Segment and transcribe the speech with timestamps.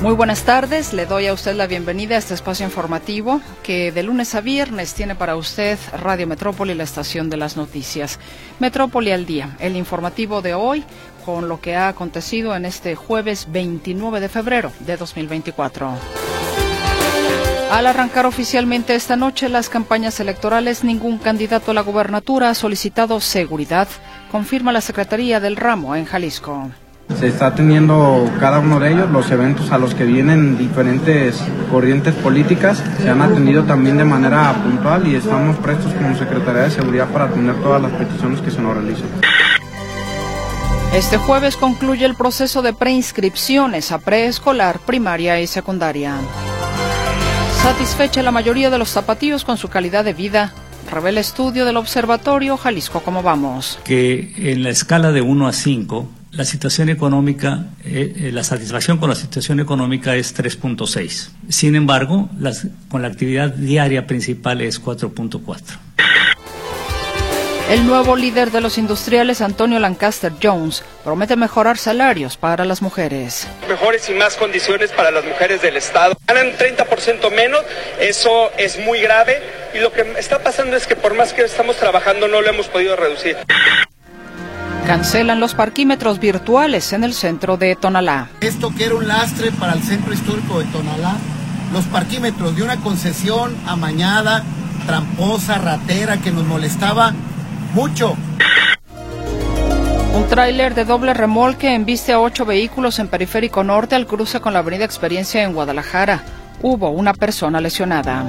[0.00, 4.04] Muy buenas tardes, le doy a usted la bienvenida a este espacio informativo que de
[4.04, 8.20] lunes a viernes tiene para usted Radio Metrópoli, la estación de las noticias.
[8.60, 10.84] Metrópoli al día, el informativo de hoy
[11.26, 15.90] con lo que ha acontecido en este jueves 29 de febrero de 2024.
[17.72, 23.20] Al arrancar oficialmente esta noche las campañas electorales, ningún candidato a la gubernatura ha solicitado
[23.20, 23.88] seguridad,
[24.30, 26.70] confirma la Secretaría del Ramo en Jalisco.
[27.18, 31.36] Se está teniendo cada uno de ellos, los eventos a los que vienen diferentes
[31.68, 36.70] corrientes políticas, se han atendido también de manera puntual y estamos prestos como Secretaría de
[36.70, 39.06] Seguridad para atender todas las peticiones que se nos realicen.
[40.94, 46.14] Este jueves concluye el proceso de preinscripciones a preescolar, primaria y secundaria.
[47.64, 50.52] Satisfecha la mayoría de los zapatillos con su calidad de vida,
[50.88, 53.80] revela estudio del Observatorio Jalisco Cómo Vamos.
[53.84, 58.98] Que en la escala de 1 a 5, la situación económica, eh, eh, la satisfacción
[58.98, 61.30] con la situación económica es 3.6.
[61.48, 65.78] Sin embargo, las, con la actividad diaria principal es 4.4.
[67.70, 73.46] El nuevo líder de los industriales, Antonio Lancaster Jones, promete mejorar salarios para las mujeres.
[73.68, 76.16] Mejores y más condiciones para las mujeres del Estado.
[76.26, 77.60] Ganan 30% menos,
[78.00, 79.42] eso es muy grave
[79.74, 82.68] y lo que está pasando es que por más que estamos trabajando no lo hemos
[82.68, 83.36] podido reducir.
[84.88, 88.30] Cancelan los parquímetros virtuales en el centro de Tonalá.
[88.40, 91.14] Esto que era un lastre para el centro histórico de Tonalá,
[91.74, 94.44] los parquímetros de una concesión amañada,
[94.86, 97.12] tramposa, ratera, que nos molestaba
[97.74, 98.16] mucho.
[100.14, 104.54] Un tráiler de doble remolque embiste a ocho vehículos en Periférico Norte al cruce con
[104.54, 106.22] la Avenida Experiencia en Guadalajara.
[106.62, 108.24] Hubo una persona lesionada.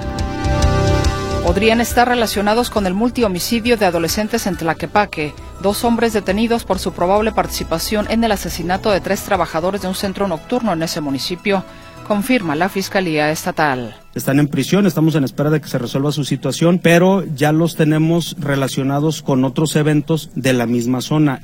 [1.43, 6.93] Podrían estar relacionados con el multihomicidio de adolescentes en Tlaquepaque, dos hombres detenidos por su
[6.93, 11.63] probable participación en el asesinato de tres trabajadores de un centro nocturno en ese municipio,
[12.07, 13.95] confirma la Fiscalía Estatal.
[14.15, 17.75] Están en prisión, estamos en espera de que se resuelva su situación, pero ya los
[17.75, 21.41] tenemos relacionados con otros eventos de la misma zona.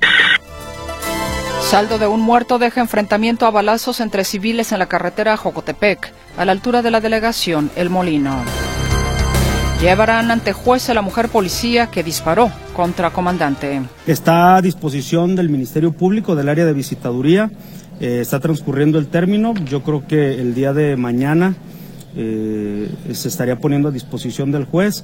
[1.62, 6.46] Saldo de un muerto deja enfrentamiento a balazos entre civiles en la carretera Jocotepec, a
[6.46, 8.44] la altura de la delegación El Molino.
[9.82, 13.82] Llevarán ante juez a la mujer policía que disparó contra comandante.
[14.08, 17.52] Está a disposición del Ministerio Público del área de visitaduría.
[18.00, 19.54] Eh, está transcurriendo el término.
[19.66, 21.56] Yo creo que el día de mañana
[22.16, 25.04] eh, se estaría poniendo a disposición del juez.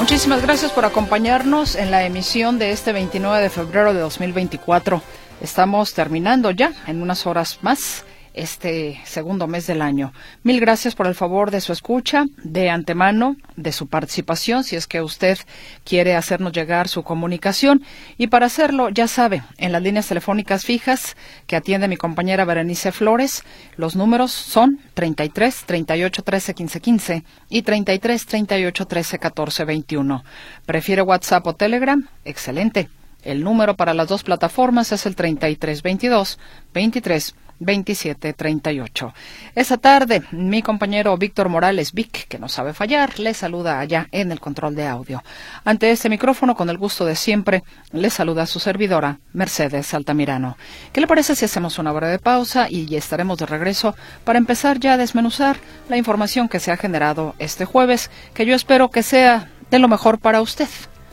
[0.00, 5.00] Muchísimas gracias por acompañarnos en la emisión de este 29 de febrero de 2024.
[5.40, 8.04] Estamos terminando ya en unas horas más
[8.38, 10.12] este segundo mes del año.
[10.42, 14.86] Mil gracias por el favor de su escucha, de antemano, de su participación, si es
[14.86, 15.38] que usted
[15.84, 17.82] quiere hacernos llegar su comunicación.
[18.16, 21.16] Y para hacerlo, ya sabe, en las líneas telefónicas fijas
[21.46, 23.44] que atiende mi compañera Berenice Flores,
[23.76, 30.24] los números son 33 38 13 15 15 y 33 38 13 14 21.
[30.64, 32.08] ¿Prefiere WhatsApp o Telegram?
[32.24, 32.88] Excelente.
[33.24, 36.38] El número para las dos plataformas es el 33 22
[36.72, 39.14] 23 2738.
[39.54, 44.32] Esa tarde, mi compañero Víctor Morales Vic, que no sabe fallar, le saluda allá en
[44.32, 45.22] el control de audio.
[45.64, 50.56] Ante este micrófono, con el gusto de siempre, le saluda su servidora, Mercedes Altamirano.
[50.92, 54.94] ¿Qué le parece si hacemos una breve pausa y estaremos de regreso para empezar ya
[54.94, 55.56] a desmenuzar
[55.88, 59.88] la información que se ha generado este jueves, que yo espero que sea de lo
[59.88, 60.68] mejor para usted,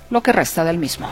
[0.10, 1.10] lo que resta del mismo.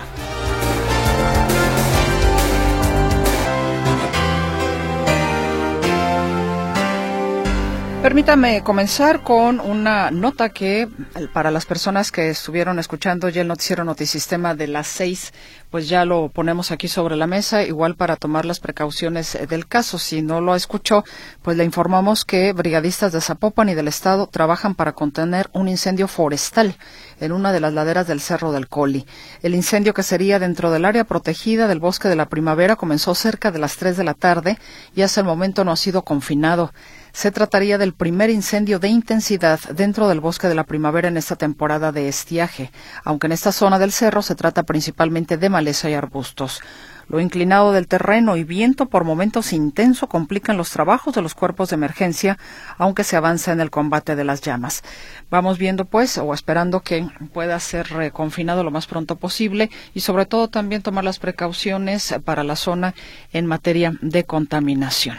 [8.03, 10.89] Permítame comenzar con una nota que
[11.31, 15.31] para las personas que estuvieron escuchando ya el noticiero Notisistema de las seis,
[15.71, 19.97] pues ya lo ponemos aquí sobre la mesa, igual para tomar las precauciones del caso.
[19.99, 21.05] Si no lo escuchó,
[21.41, 26.09] pues le informamos que brigadistas de Zapopan y del Estado trabajan para contener un incendio
[26.09, 26.75] forestal
[27.21, 29.07] en una de las laderas del Cerro del Coli.
[29.41, 33.49] El incendio que sería dentro del área protegida del Bosque de la Primavera comenzó cerca
[33.49, 34.59] de las tres de la tarde
[34.93, 36.73] y hasta el momento no ha sido confinado.
[37.13, 41.35] Se trataría del primer incendio de intensidad dentro del bosque de la primavera en esta
[41.35, 42.71] temporada de estiaje,
[43.03, 46.61] aunque en esta zona del cerro se trata principalmente de maleza y arbustos.
[47.07, 51.69] Lo inclinado del terreno y viento por momentos intenso complican los trabajos de los cuerpos
[51.69, 52.39] de emergencia,
[52.79, 54.83] aunque se avanza en el combate de las llamas.
[55.29, 60.25] Vamos viendo, pues, o esperando que pueda ser reconfinado lo más pronto posible y, sobre
[60.25, 62.95] todo, también tomar las precauciones para la zona
[63.33, 65.17] en materia de contaminación.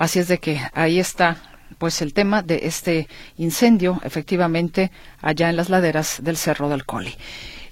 [0.00, 1.36] Así es de que ahí está
[1.76, 3.06] pues el tema de este
[3.36, 7.14] incendio, efectivamente, allá en las laderas del Cerro del Coli.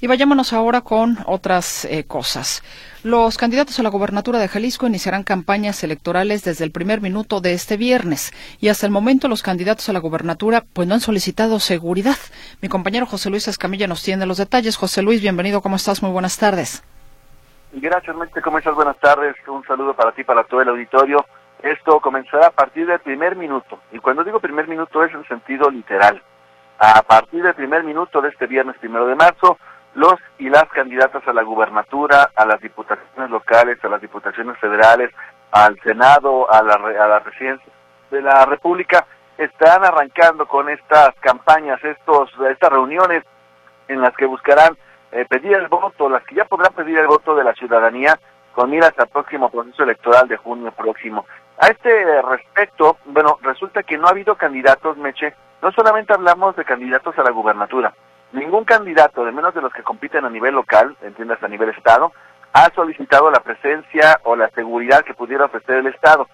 [0.02, 2.62] Y vayámonos ahora con otras eh, cosas.
[3.02, 7.54] Los candidatos a la gobernatura de Jalisco iniciarán campañas electorales desde el primer minuto de
[7.54, 11.58] este viernes y hasta el momento los candidatos a la gobernatura pues no han solicitado
[11.60, 12.18] seguridad.
[12.60, 14.76] Mi compañero José Luis Escamilla nos tiene los detalles.
[14.76, 16.02] José Luis, bienvenido, ¿cómo estás?
[16.02, 16.84] Muy buenas tardes.
[17.72, 18.74] Gracias, Mente, ¿cómo estás?
[18.74, 19.34] Buenas tardes.
[19.46, 21.24] Un saludo para ti, para todo el auditorio.
[21.62, 23.80] Esto comenzará a partir del primer minuto.
[23.92, 26.22] Y cuando digo primer minuto es en sentido literal.
[26.78, 29.58] A partir del primer minuto de este viernes primero de marzo,
[29.94, 35.10] los y las candidatas a la gubernatura, a las diputaciones locales, a las diputaciones federales,
[35.50, 37.72] al Senado, a la, a la presidencia
[38.10, 39.06] de la República,
[39.36, 43.24] están arrancando con estas campañas, estos, estas reuniones
[43.88, 44.76] en las que buscarán
[45.10, 48.18] eh, pedir el voto, las que ya podrán pedir el voto de la ciudadanía
[48.54, 51.24] con miras al próximo proceso electoral de junio próximo.
[51.60, 56.64] A este respecto, bueno, resulta que no ha habido candidatos, Meche, no solamente hablamos de
[56.64, 57.92] candidatos a la gubernatura,
[58.32, 62.12] ningún candidato, de menos de los que compiten a nivel local, entiendas a nivel Estado,
[62.52, 66.28] ha solicitado la presencia o la seguridad que pudiera ofrecer el Estado.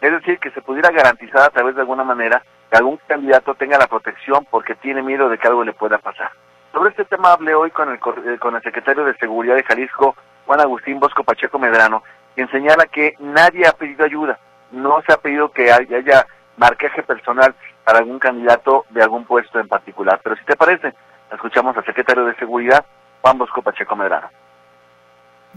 [0.00, 2.40] Es decir, que se pudiera garantizar a través de alguna manera
[2.70, 6.30] que algún candidato tenga la protección porque tiene miedo de que algo le pueda pasar.
[6.72, 10.14] Sobre este tema hablé hoy con el, eh, con el secretario de Seguridad de Jalisco,
[10.46, 12.04] Juan Agustín Bosco Pacheco Medrano,
[12.36, 14.38] quien señala que nadie ha pedido ayuda,
[14.72, 16.26] no se ha pedido que haya
[16.56, 17.54] marcaje personal
[17.84, 20.20] para algún candidato de algún puesto en particular.
[20.22, 20.94] Pero si te parece,
[21.32, 22.84] escuchamos al secretario de Seguridad,
[23.22, 24.28] Juan Bosco Pacheco Medrano.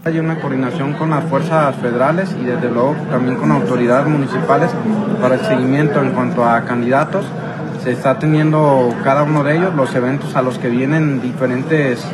[0.04, 4.74] Hay una coordinación con las fuerzas federales y desde luego también con autoridades municipales
[5.20, 7.24] para el seguimiento en cuanto a candidatos.
[7.82, 12.04] Se está teniendo cada uno de ellos los eventos a los que vienen diferentes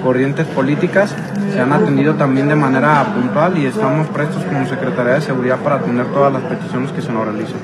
[0.00, 1.10] corrientes políticas
[1.52, 5.76] se han atendido también de manera puntual y estamos prestos como Secretaría de Seguridad para
[5.76, 7.60] atender todas las peticiones que se nos realizan.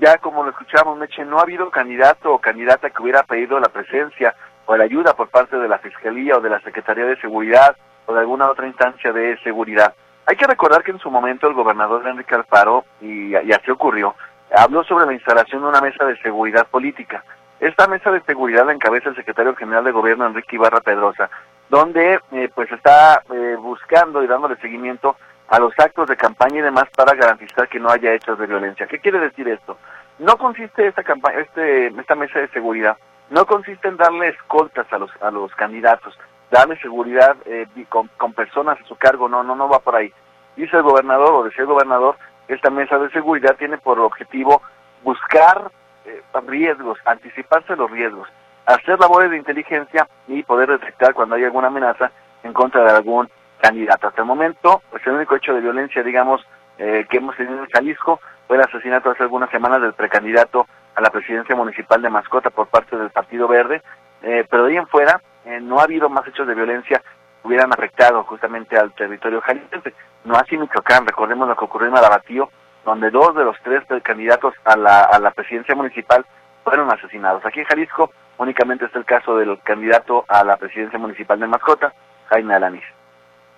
[0.00, 3.68] Ya como lo escuchamos, Meche, no ha habido candidato o candidata que hubiera pedido la
[3.68, 4.34] presencia
[4.66, 7.76] o la ayuda por parte de la Fiscalía o de la Secretaría de Seguridad
[8.06, 9.94] o de alguna otra instancia de seguridad.
[10.26, 14.14] Hay que recordar que en su momento el gobernador Enrique Alfaro, y, y así ocurrió,
[14.54, 17.24] habló sobre la instalación de una mesa de seguridad política.
[17.62, 21.30] Esta mesa de seguridad la encabeza el secretario general de gobierno Enrique Ibarra Pedrosa,
[21.68, 25.14] donde eh, pues está eh, buscando y dándole seguimiento
[25.46, 28.88] a los actos de campaña y demás para garantizar que no haya hechos de violencia.
[28.88, 29.78] ¿Qué quiere decir esto?
[30.18, 32.96] No consiste esta campaña, este, esta mesa de seguridad,
[33.30, 36.18] no consiste en darle escoltas a los a los candidatos,
[36.50, 40.12] darle seguridad eh, con, con personas a su cargo, no, no, no va por ahí.
[40.56, 42.16] Dice el gobernador o decía el gobernador,
[42.48, 44.62] esta mesa de seguridad tiene por objetivo
[45.04, 45.70] buscar
[46.04, 48.28] eh, riesgos, anticiparse los riesgos,
[48.66, 52.10] hacer labores de inteligencia y poder detectar cuando hay alguna amenaza
[52.42, 53.28] en contra de algún
[53.60, 54.08] candidato.
[54.08, 56.44] Hasta el momento, pues el único hecho de violencia, digamos,
[56.78, 61.00] eh, que hemos tenido en Jalisco fue el asesinato hace algunas semanas del precandidato a
[61.00, 63.82] la presidencia municipal de Mascota por parte del Partido Verde,
[64.22, 65.20] eh, pero de ahí en fuera
[65.60, 69.92] no ha habido más hechos de violencia que hubieran afectado justamente al territorio jalisciense.
[70.24, 72.48] No así Michoacán, recordemos lo que ocurrió en Marabatío,
[72.84, 76.24] donde dos de los tres candidatos a la, a la presidencia municipal
[76.64, 77.44] fueron asesinados.
[77.44, 81.92] Aquí en Jalisco únicamente está el caso del candidato a la presidencia municipal de Mascota,
[82.28, 82.84] Jaime Alanis.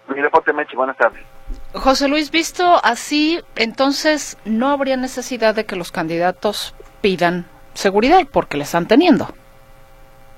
[0.08, 1.22] Mi reporte, Mechi, buenas tardes.
[1.72, 8.58] José Luis, visto así, entonces no habría necesidad de que los candidatos pidan seguridad porque
[8.58, 9.28] le están teniendo.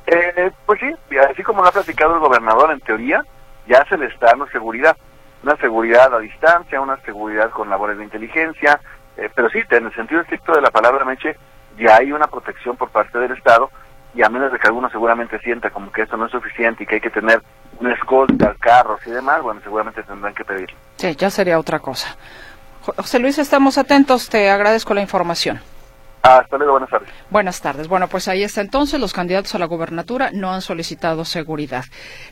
[0.06, 3.24] Eh, pues sí, así como lo ha platicado el gobernador, en teoría,
[3.66, 4.96] ya se le está dando seguridad
[5.46, 8.80] una seguridad a distancia, una seguridad con labores de inteligencia,
[9.16, 11.36] eh, pero sí, en el sentido estricto de la palabra Meche,
[11.78, 13.70] ya hay una protección por parte del Estado
[14.12, 16.86] y a menos de que alguno seguramente sienta como que esto no es suficiente y
[16.86, 17.40] que hay que tener
[17.78, 20.70] una escolta, carros y demás, bueno, seguramente tendrán que pedir.
[20.96, 22.16] Sí, ya sería otra cosa.
[22.84, 25.60] José Luis, estamos atentos, te agradezco la información.
[26.26, 27.09] Buenas tardes.
[27.30, 27.88] Buenas tardes.
[27.88, 28.99] Bueno, pues ahí está entonces.
[28.99, 31.85] Los candidatos a la gobernatura no han solicitado seguridad.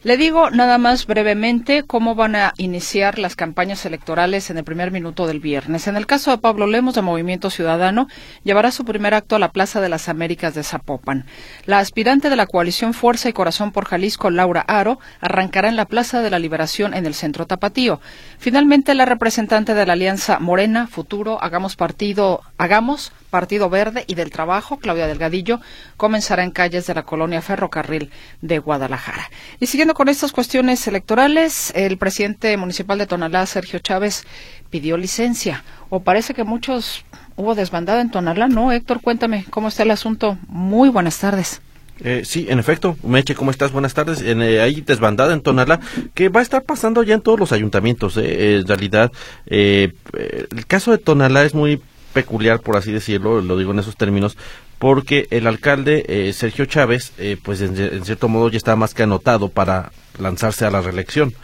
[0.03, 4.91] Le digo nada más brevemente cómo van a iniciar las campañas electorales en el primer
[4.91, 5.87] minuto del viernes.
[5.87, 8.09] En el caso de Pablo Lemos de Movimiento Ciudadano,
[8.43, 11.27] llevará su primer acto a la Plaza de las Américas de Zapopan.
[11.67, 15.87] La aspirante de la coalición Fuerza y Corazón por Jalisco, Laura Aro, arrancará en la
[15.87, 18.01] Plaza de la Liberación en el centro Tapatío.
[18.39, 24.31] Finalmente, la representante de la Alianza Morena, Futuro, Hagamos Partido, Hagamos Partido Verde y del
[24.31, 25.59] Trabajo, Claudia Delgadillo,
[25.97, 28.12] comenzará en calles de la colonia Ferrocarril
[28.43, 29.29] de Guadalajara.
[29.59, 34.25] Y siguiendo con estas cuestiones electorales, el presidente municipal de Tonalá, Sergio Chávez,
[34.71, 35.64] pidió licencia.
[35.91, 38.71] O parece que muchos hubo desbandada en Tonalá, ¿no?
[38.71, 40.38] Héctor, cuéntame cómo está el asunto.
[40.47, 41.61] Muy buenas tardes.
[42.05, 42.97] Eh, sí, en efecto.
[43.03, 43.73] Meche, ¿cómo estás?
[43.73, 44.23] Buenas tardes.
[44.23, 45.81] En, eh, ahí desbandada en Tonalá,
[46.14, 48.17] que va a estar pasando ya en todos los ayuntamientos.
[48.17, 48.59] Eh.
[48.59, 49.11] En realidad,
[49.47, 51.81] eh, el caso de Tonalá es muy
[52.14, 54.38] peculiar, por así decirlo, lo digo en esos términos,
[54.78, 59.92] porque el alcalde Sergio Chávez, pues en, cierto modo ya está más que anotado para
[60.18, 61.35] lanzarse a la reelección.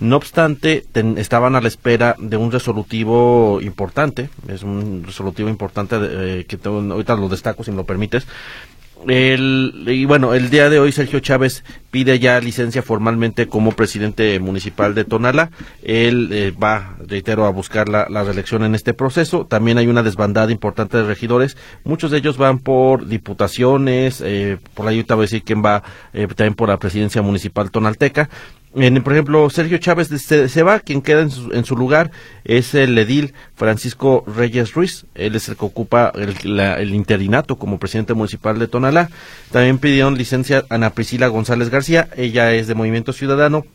[0.00, 0.84] No obstante,
[1.16, 7.28] estaban a la espera de un resolutivo importante, es un resolutivo importante que ahorita lo
[7.28, 8.26] destaco si me lo permites,
[9.08, 14.38] el, y bueno, el día de hoy Sergio Chávez pide ya licencia formalmente como presidente
[14.38, 15.50] municipal de Tonala.
[15.82, 19.46] Él eh, va, reitero, a buscar la, reelección en este proceso.
[19.46, 21.56] También hay una desbandada importante de regidores.
[21.84, 25.82] Muchos de ellos van por diputaciones, eh, por ahí ahorita voy a decir quién va
[26.12, 28.28] eh, también por la presidencia municipal tonalteca.
[28.74, 32.10] En, por ejemplo, Sergio Chávez se, va, quien queda en su, lugar
[32.44, 38.14] es el edil Francisco Reyes Ruiz, él es el que ocupa el, interinato como presidente
[38.14, 39.10] municipal de Tonalá.
[39.50, 43.66] También pidieron licencia Ana Priscila González García, ella es de Movimiento Ciudadano,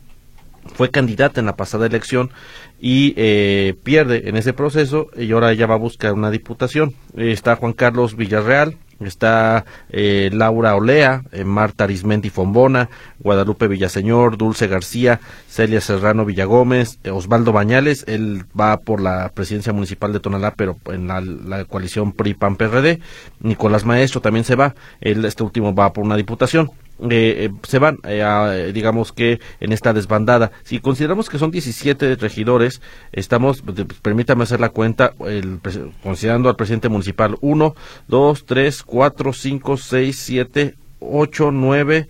[0.74, 2.32] fue candidata en la pasada elección
[2.80, 6.96] y eh, pierde en ese proceso y ahora ella va a buscar una diputación.
[7.16, 12.90] está Juan Carlos Villarreal, está eh, Laura Olea, eh, Marta Arismendi Fombona,
[13.20, 19.74] Guadalupe Villaseñor, Dulce García, Celia Serrano Villagómez, eh, Osvaldo Bañales, él va por la presidencia
[19.74, 23.00] municipal de Tonalá, pero en la, coalición PRI-PAN-PRD,
[23.42, 27.78] Nicolás Maestro también se va, él este último va por una diputación, eh, eh, se
[27.80, 30.52] van, eh, digamos que en esta desbandada.
[30.64, 33.64] Si consideramos que son 17 regidores, estamos,
[34.02, 35.60] permítame hacer la cuenta, el,
[36.02, 37.76] considerando al presidente municipal, 1,
[38.08, 42.10] 2, 3, 4, 5, 6, 7, 8, 9,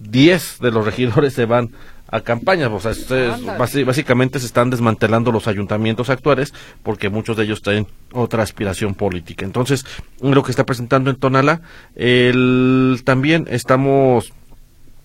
[0.00, 1.70] 10 de los regidores se van
[2.10, 2.70] a campañas.
[2.72, 6.52] O sea, básicamente se están desmantelando los ayuntamientos actuales
[6.82, 9.44] porque muchos de ellos tienen otra aspiración política.
[9.44, 9.86] Entonces,
[10.20, 11.62] lo que está presentando en Tonala,
[11.94, 14.32] el, también estamos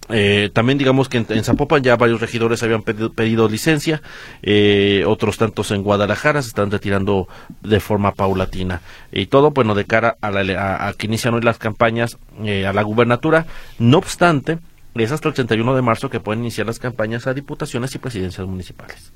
[0.09, 4.03] eh, también digamos que en, Zapopan ya varios regidores habían pedido, licencia,
[4.43, 7.27] eh, otros tantos en Guadalajara se están retirando
[7.61, 8.81] de forma paulatina.
[9.11, 12.83] Y todo, bueno, de cara a, a, que inician hoy las campañas eh, a la
[12.83, 13.47] gubernatura.
[13.79, 14.59] No obstante,
[15.03, 18.47] es hasta el 31 de marzo que pueden iniciar las campañas a diputaciones y presidencias
[18.47, 19.11] municipales.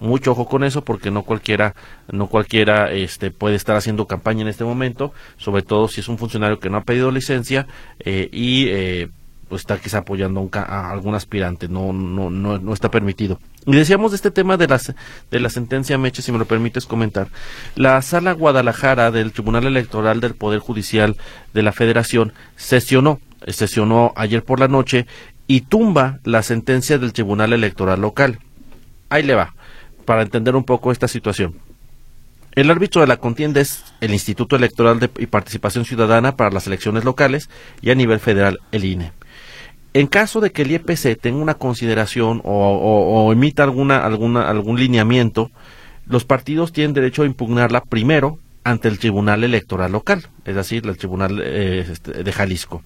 [0.00, 1.74] Mucho ojo con eso porque no cualquiera,
[2.10, 6.16] no cualquiera este, puede estar haciendo campaña en este momento, sobre todo si es un
[6.16, 7.66] funcionario que no ha pedido licencia
[8.00, 9.10] eh, y eh,
[9.50, 13.40] pues está quizá apoyando a, algún aspirante, no, no, no, no está permitido.
[13.66, 14.94] Y decíamos de este tema de, las,
[15.30, 17.28] de la sentencia Meche, si me lo permites comentar.
[17.74, 21.16] La Sala Guadalajara del Tribunal Electoral del Poder Judicial
[21.52, 25.06] de la Federación sesionó sesionó ayer por la noche
[25.46, 28.38] y tumba la sentencia del Tribunal Electoral local.
[29.08, 29.54] Ahí le va,
[30.04, 31.54] para entender un poco esta situación.
[32.52, 36.66] El árbitro de la contienda es el Instituto Electoral de y Participación Ciudadana para las
[36.66, 37.48] elecciones locales
[37.80, 39.12] y a nivel federal el INE.
[39.92, 45.50] En caso de que el IEPC tenga una consideración o, emita alguna, alguna, algún lineamiento,
[46.06, 50.96] los partidos tienen derecho a impugnarla primero ante el Tribunal Electoral local, es decir, el
[50.96, 52.82] Tribunal eh, este, de Jalisco.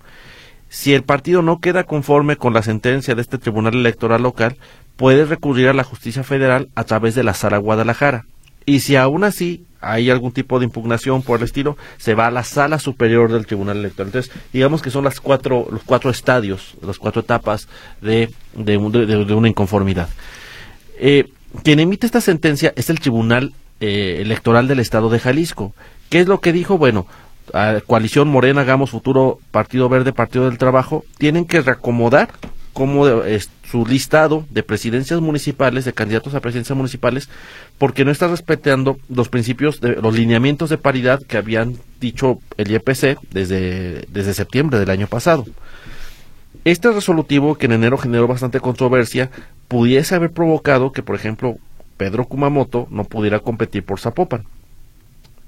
[0.75, 4.57] Si el partido no queda conforme con la sentencia de este Tribunal Electoral local,
[4.97, 8.27] puede recurrir a la justicia federal a través de la Sala Guadalajara.
[8.67, 12.33] Y si aún así hay algún tipo de impugnación por el estilo, se va a
[12.33, 14.09] la sala superior del Tribunal Electoral.
[14.09, 17.69] Entonces, digamos que son las cuatro, los cuatro estadios, las cuatro etapas
[18.01, 20.09] de, de, una inconformidad.
[20.99, 21.31] Eh,
[21.63, 25.73] quien emite esta sentencia es el Tribunal eh, Electoral del Estado de Jalisco.
[26.11, 26.79] ¿Qué es lo que dijo?
[26.79, 27.07] Bueno,
[27.87, 32.31] coalición Morena, Hagamos Futuro, Partido Verde, Partido del Trabajo, tienen que reacomodar
[32.75, 33.07] como
[33.71, 37.29] su listado de presidencias municipales, de candidatos a presidencias municipales,
[37.79, 42.73] porque no está respetando los principios, de, los lineamientos de paridad que habían dicho el
[42.73, 45.47] IEPC desde, desde septiembre del año pasado.
[46.65, 49.31] Este resolutivo, que en enero generó bastante controversia,
[49.69, 51.57] pudiese haber provocado que, por ejemplo,
[51.97, 54.47] Pedro Kumamoto no pudiera competir por Zapopan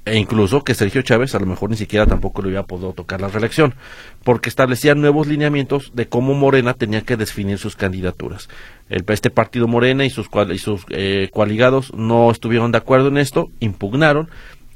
[0.07, 3.21] e incluso que Sergio Chávez a lo mejor ni siquiera tampoco le hubiera podido tocar
[3.21, 3.75] la reelección,
[4.23, 8.49] porque establecía nuevos lineamientos de cómo Morena tenía que definir sus candidaturas.
[8.89, 13.19] El, este partido Morena y sus, y sus eh, coaligados no estuvieron de acuerdo en
[13.19, 14.31] esto, impugnaron,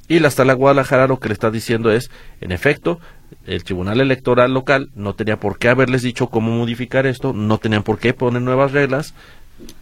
[0.09, 2.11] y la sala Guadalajara lo que le está diciendo es,
[2.41, 2.99] en efecto,
[3.47, 7.85] el Tribunal Electoral local no tenía por qué haberles dicho cómo modificar esto, no tenían
[7.85, 9.15] por qué poner nuevas reglas,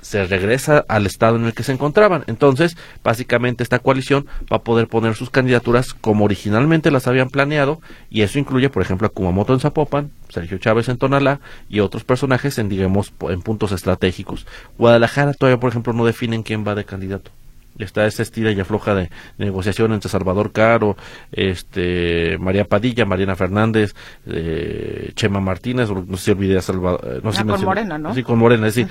[0.01, 2.25] se regresa al estado en el que se encontraban.
[2.27, 7.81] Entonces, básicamente esta coalición va a poder poner sus candidaturas como originalmente las habían planeado
[8.11, 12.05] y eso incluye, por ejemplo, a Kumamoto en Zapopan, Sergio Chávez en Tonalá y otros
[12.05, 14.47] personajes en, digamos, en puntos estratégicos.
[14.79, 17.31] Guadalajara todavía, por ejemplo, no definen quién va de candidato
[17.85, 20.97] está esa estira y afloja de, negociación entre Salvador Caro,
[21.33, 23.95] este María Padilla, Mariana Fernández,
[24.27, 28.15] eh, Chema Martínez, no se olvide Salvador, eh, no, ah, con Morena, ¿no?
[28.15, 28.87] Sí, con Morena, sí.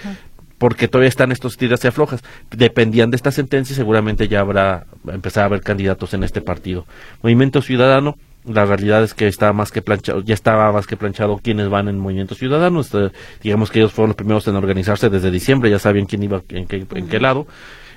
[0.57, 2.23] Porque todavía están estos tiras y aflojas.
[2.51, 6.85] Dependían de esta sentencia, seguramente ya habrá empezar a haber candidatos en este partido.
[7.21, 11.37] Movimiento Ciudadano, la realidad es que está más que planchado, ya estaba más que planchado
[11.37, 12.81] quienes van en Movimiento Ciudadano.
[12.81, 13.11] Este,
[13.43, 16.65] digamos que ellos fueron los primeros en organizarse desde diciembre, ya sabían quién iba en
[16.65, 17.47] qué, en qué lado.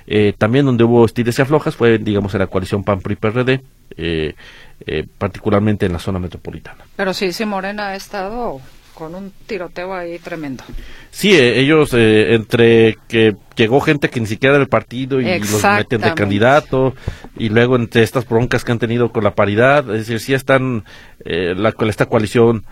[0.07, 3.61] Eh, también donde hubo estires y aflojas fue, digamos, en la coalición PAN-PRI-PRD,
[3.97, 4.33] eh,
[4.85, 6.83] eh, particularmente en la zona metropolitana.
[6.95, 8.61] Pero sí, sí, Morena ha estado
[8.93, 10.63] con un tiroteo ahí tremendo.
[11.09, 16.13] Sí, ellos entre que llegó gente que ni siquiera del partido y los meten de
[16.13, 16.93] candidato
[17.37, 20.85] y luego entre estas broncas que han tenido con la paridad, es decir, sí están
[21.25, 22.65] la, con esta coalición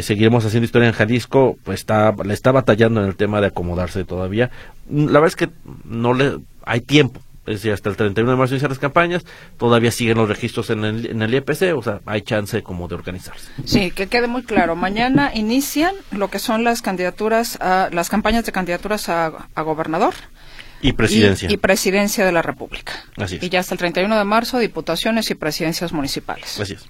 [0.00, 4.04] seguiremos haciendo historia en Jalisco, pues está le está batallando en el tema de acomodarse
[4.04, 4.50] todavía.
[4.90, 5.48] La verdad es que
[5.84, 7.20] no le hay tiempo.
[7.44, 9.24] Es decir, hasta el 31 de marzo iniciar las campañas,
[9.58, 12.94] todavía siguen los registros en el, en el IEPC, o sea, hay chance como de
[12.94, 13.48] organizarse.
[13.64, 14.76] Sí, que quede muy claro.
[14.76, 20.14] Mañana inician lo que son las candidaturas, a, las campañas de candidaturas a, gobernador.
[20.82, 21.50] Y presidencia.
[21.50, 22.92] Y, presidencia de la República.
[23.16, 23.42] Así es.
[23.42, 26.60] Y ya hasta el 31 de marzo, diputaciones y presidencias municipales.
[26.60, 26.86] Así es.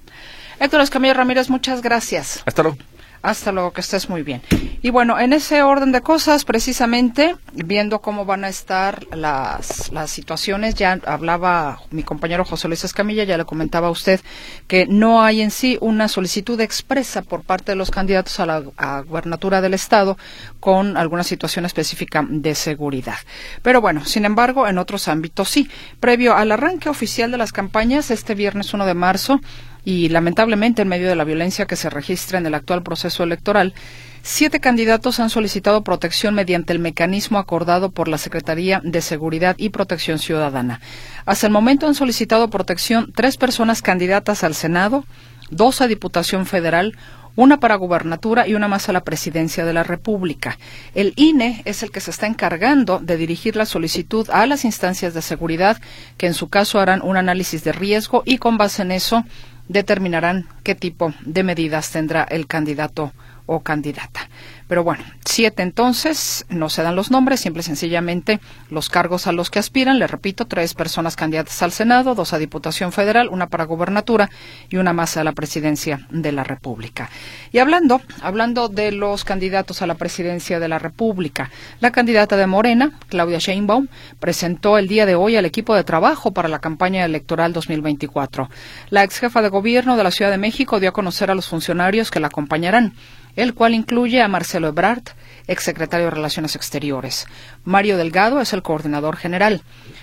[0.60, 2.42] Héctor Escamilla Ramírez, muchas gracias.
[2.46, 2.78] Hasta luego.
[3.22, 4.42] Hasta luego, que estés muy bien.
[4.82, 10.10] Y bueno, en ese orden de cosas, precisamente, viendo cómo van a estar las, las
[10.10, 14.20] situaciones, ya hablaba mi compañero José Luis Escamilla, ya le comentaba a usted
[14.66, 18.62] que no hay en sí una solicitud expresa por parte de los candidatos a la
[18.76, 20.18] a gubernatura del Estado
[20.60, 23.16] con alguna situación específica de seguridad.
[23.62, 25.70] Pero bueno, sin embargo, en otros ámbitos sí.
[26.00, 29.40] Previo al arranque oficial de las campañas, este viernes 1 de marzo,
[29.84, 33.74] y lamentablemente en medio de la violencia que se registra en el actual proceso electoral,
[34.22, 39.70] siete candidatos han solicitado protección mediante el mecanismo acordado por la Secretaría de Seguridad y
[39.70, 40.80] Protección Ciudadana.
[41.26, 45.04] Hasta el momento han solicitado protección tres personas candidatas al Senado,
[45.50, 46.96] dos a Diputación Federal,
[47.34, 50.58] una para gubernatura y una más a la presidencia de la República.
[50.94, 55.14] El INE es el que se está encargando de dirigir la solicitud a las instancias
[55.14, 55.80] de seguridad,
[56.18, 59.24] que en su caso harán un análisis de riesgo y con base en eso
[59.68, 63.12] determinarán qué tipo de medidas tendrá el candidato
[63.46, 64.28] o candidata.
[64.72, 69.50] Pero bueno, siete entonces, no se dan los nombres, simple sencillamente los cargos a los
[69.50, 69.98] que aspiran.
[69.98, 74.30] Le repito, tres personas candidatas al Senado, dos a Diputación Federal, una para gobernatura
[74.70, 77.10] y una más a la presidencia de la República.
[77.52, 81.50] Y hablando, hablando de los candidatos a la presidencia de la República,
[81.80, 83.88] la candidata de Morena, Claudia Sheinbaum,
[84.20, 88.48] presentó el día de hoy al equipo de trabajo para la campaña electoral 2024.
[88.88, 91.46] La ex jefa de gobierno de la Ciudad de México dio a conocer a los
[91.46, 92.94] funcionarios que la acompañarán
[93.36, 95.02] el cual incluye a Marcelo Ebrard,
[95.46, 97.26] exsecretario de Relaciones Exteriores.
[97.64, 99.62] Mario Delgado es el coordinador general.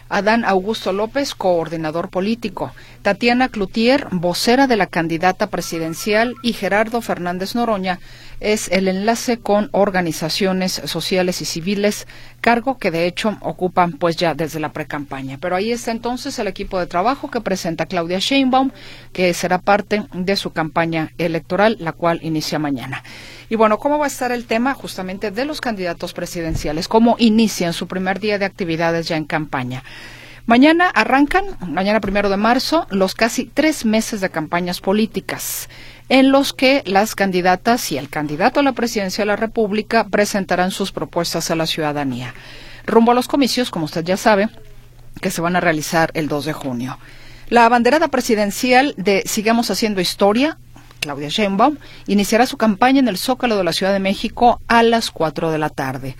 [0.09, 2.71] Adán Augusto López, coordinador político.
[3.01, 6.35] Tatiana Cloutier, vocera de la candidata presidencial.
[6.43, 7.99] Y Gerardo Fernández Noroña
[8.39, 12.07] es el enlace con organizaciones sociales y civiles,
[12.41, 15.37] cargo que de hecho ocupan pues ya desde la precampaña.
[15.39, 18.71] Pero ahí está entonces el equipo de trabajo que presenta Claudia Sheinbaum,
[19.13, 23.03] que será parte de su campaña electoral, la cual inicia mañana.
[23.49, 26.87] Y bueno, ¿cómo va a estar el tema justamente de los candidatos presidenciales?
[26.87, 29.83] ¿Cómo inician su primer día de actividades ya en campaña?
[30.45, 35.69] Mañana arrancan, mañana primero de marzo, los casi tres meses de campañas políticas
[36.09, 40.71] en los que las candidatas y el candidato a la presidencia de la República presentarán
[40.71, 42.33] sus propuestas a la ciudadanía.
[42.85, 44.49] Rumbo a los comicios, como usted ya sabe,
[45.21, 46.97] que se van a realizar el 2 de junio.
[47.49, 50.57] La banderada presidencial de Sigamos Haciendo Historia,
[50.99, 55.11] Claudia Sheinbaum, iniciará su campaña en el Zócalo de la Ciudad de México a las
[55.11, 56.15] 4 de la tarde.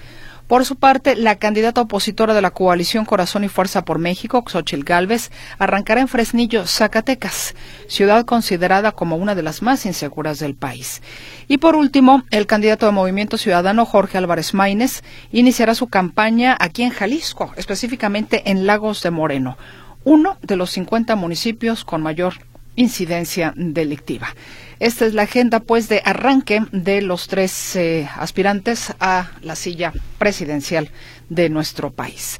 [0.49, 4.83] Por su parte, la candidata opositora de la coalición Corazón y Fuerza por México, Xochil
[4.83, 7.53] Gálvez, arrancará en Fresnillo, Zacatecas,
[7.87, 11.03] ciudad considerada como una de las más inseguras del país.
[11.47, 16.81] Y por último, el candidato de Movimiento Ciudadano, Jorge Álvarez Maínez, iniciará su campaña aquí
[16.81, 19.55] en Jalisco, específicamente en Lagos de Moreno,
[20.03, 22.33] uno de los 50 municipios con mayor
[22.75, 24.33] incidencia delictiva.
[24.79, 29.91] Esta es la agenda, pues, de arranque de los tres eh, aspirantes a la silla
[30.17, 30.89] presidencial
[31.27, 32.39] de nuestro país.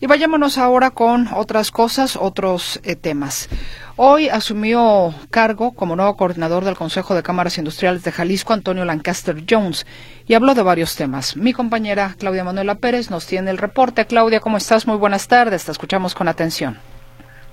[0.00, 3.50] Y vayámonos ahora con otras cosas, otros eh, temas.
[3.96, 9.44] Hoy asumió cargo como nuevo coordinador del Consejo de Cámaras Industriales de Jalisco, Antonio Lancaster
[9.48, 9.86] Jones,
[10.26, 11.36] y habló de varios temas.
[11.36, 14.06] Mi compañera Claudia Manuela Pérez nos tiene el reporte.
[14.06, 14.86] Claudia, ¿cómo estás?
[14.86, 15.66] Muy buenas tardes.
[15.66, 16.78] Te escuchamos con atención.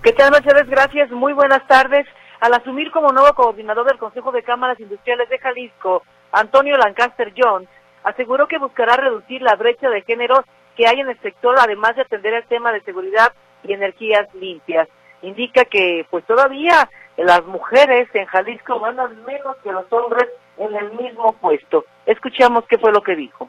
[0.03, 0.67] ¿Qué tal, Mercedes?
[0.69, 1.11] Gracias.
[1.11, 2.07] Muy buenas tardes.
[2.41, 6.01] Al asumir como nuevo coordinador del Consejo de Cámaras Industriales de Jalisco,
[6.31, 7.69] Antonio Lancaster Jones
[8.03, 10.43] aseguró que buscará reducir la brecha de género
[10.75, 13.31] que hay en el sector, además de atender el tema de seguridad
[13.63, 14.87] y energías limpias.
[15.21, 20.27] Indica que pues todavía las mujeres en Jalisco ganan menos que los hombres
[20.57, 21.85] en el mismo puesto.
[22.07, 23.47] Escuchamos qué fue lo que dijo.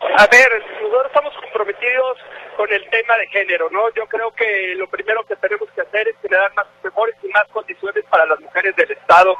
[0.00, 2.18] A ver, nosotros estamos comprometidos
[2.60, 3.88] con el tema de género, ¿no?
[3.94, 7.44] Yo creo que lo primero que tenemos que hacer es generar más mejores y más
[7.48, 9.34] condiciones para las mujeres del Estado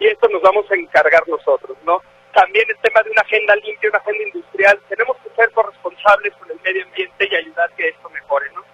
[0.00, 2.02] y esto nos vamos a encargar nosotros, ¿no?
[2.32, 6.50] También el tema de una agenda limpia, una agenda industrial, tenemos que ser corresponsables con
[6.50, 8.64] el medio ambiente y ayudar que esto mejore, ¿no?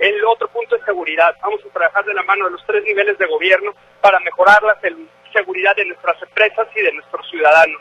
[0.00, 1.36] El otro punto es seguridad.
[1.40, 4.76] Vamos a trabajar de la mano de los tres niveles de gobierno para mejorar la
[5.32, 7.80] seguridad de nuestras empresas y de nuestros ciudadanos.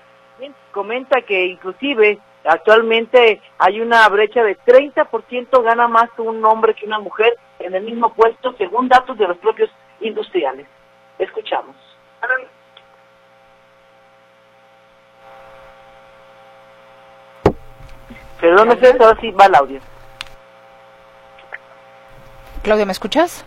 [0.71, 6.99] Comenta que inclusive actualmente hay una brecha de 30% gana más un hombre que una
[6.99, 9.69] mujer en el mismo puesto según datos de los propios
[10.01, 10.67] industriales.
[11.19, 11.75] Escuchamos.
[18.39, 19.79] Perdóneme, ahora sí va el audio.
[22.61, 23.45] Claudia, ¿me escuchas?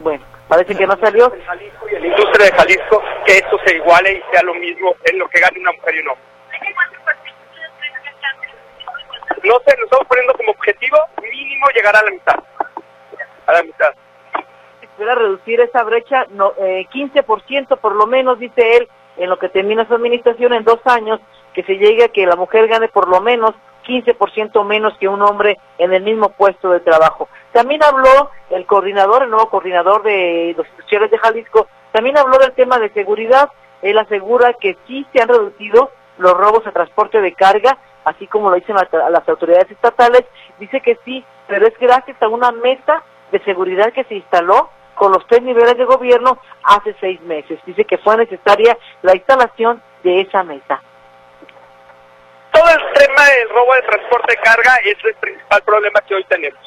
[0.00, 1.32] Bueno, parece que no salió.
[1.46, 5.18] Jalisco y la industria de Jalisco, que esto se iguale y sea lo mismo en
[5.18, 6.24] lo que gane una mujer y un hombre.
[9.48, 12.36] No sé, nos estamos poniendo como objetivo mínimo llegar a la mitad.
[13.46, 13.94] A la mitad.
[14.98, 19.86] Reducir esa brecha no, eh, 15% por lo menos, dice él, en lo que termina
[19.86, 21.18] su administración en dos años,
[21.54, 23.54] que se llegue a que la mujer gane por lo menos
[23.86, 27.28] 15% menos que un hombre en el mismo puesto de trabajo.
[27.52, 32.52] También habló el coordinador, el nuevo coordinador de los industriales de Jalisco, también habló del
[32.52, 33.48] tema de seguridad.
[33.80, 38.50] Él asegura que sí se han reducido los robos a transporte de carga, así como
[38.50, 40.24] lo dicen las autoridades estatales.
[40.58, 45.12] Dice que sí, pero es gracias a una mesa de seguridad que se instaló con
[45.12, 47.60] los tres niveles de gobierno hace seis meses.
[47.66, 50.80] Dice que fue necesaria la instalación de esa mesa
[52.58, 56.24] todo el tema del robo de transporte de carga es el principal problema que hoy
[56.24, 56.60] tenemos.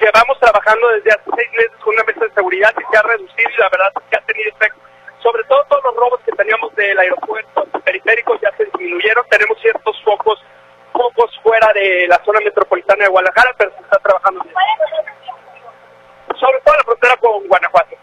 [0.00, 3.50] Llevamos trabajando desde hace seis meses con una mesa de seguridad que se ha reducido
[3.50, 4.85] y la verdad es que ha tenido efecto.
[5.26, 9.24] Sobre todo todos los robos que teníamos del aeropuerto periféricos ya se disminuyeron.
[9.28, 10.40] Tenemos ciertos focos,
[10.92, 14.54] focos fuera de la zona metropolitana de Guadalajara, pero se está trabajando bien.
[16.38, 17.96] Sobre todo la frontera con Guanajuato.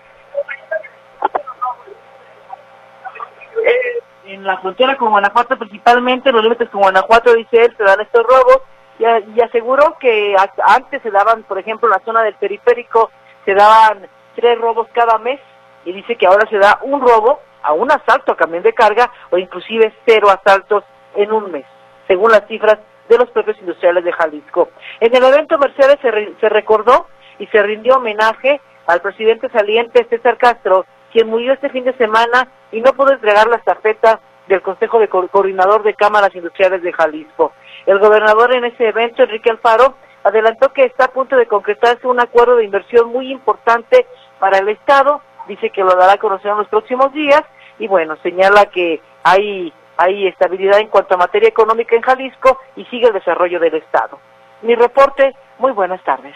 [3.64, 8.02] Eh, en la frontera con Guanajuato principalmente, los límites con Guanajuato, dice él, se dan
[8.02, 8.64] estos robos
[9.00, 13.12] y, aseguró que antes se daban, por ejemplo, en la zona del periférico,
[13.46, 15.40] se daban tres robos cada mes
[15.86, 19.12] y dice que ahora se da un robo a un asalto a camión de carga
[19.32, 20.84] o inclusive cero asaltos
[21.16, 21.66] en un mes,
[22.08, 24.70] según las cifras de los propios industriales de Jalisco.
[25.00, 27.08] En el evento Mercedes se, recordó
[27.40, 32.48] y se rindió homenaje al presidente saliente César Castro, quien murió este fin de semana
[32.72, 37.54] y no pudo entregar la estafeta del Consejo de Coordinador de Cámaras Industriales de Jalisco.
[37.86, 42.20] El gobernador en ese evento, Enrique Alfaro, adelantó que está a punto de concretarse un
[42.20, 44.06] acuerdo de inversión muy importante
[44.40, 47.42] para el Estado, dice que lo dará a conocer en los próximos días
[47.80, 52.86] y bueno, señala que hay, hay estabilidad en cuanto a materia económica en Jalisco y
[52.86, 54.20] sigue el desarrollo del Estado.
[54.62, 56.36] Mi reporte, muy buenas tardes.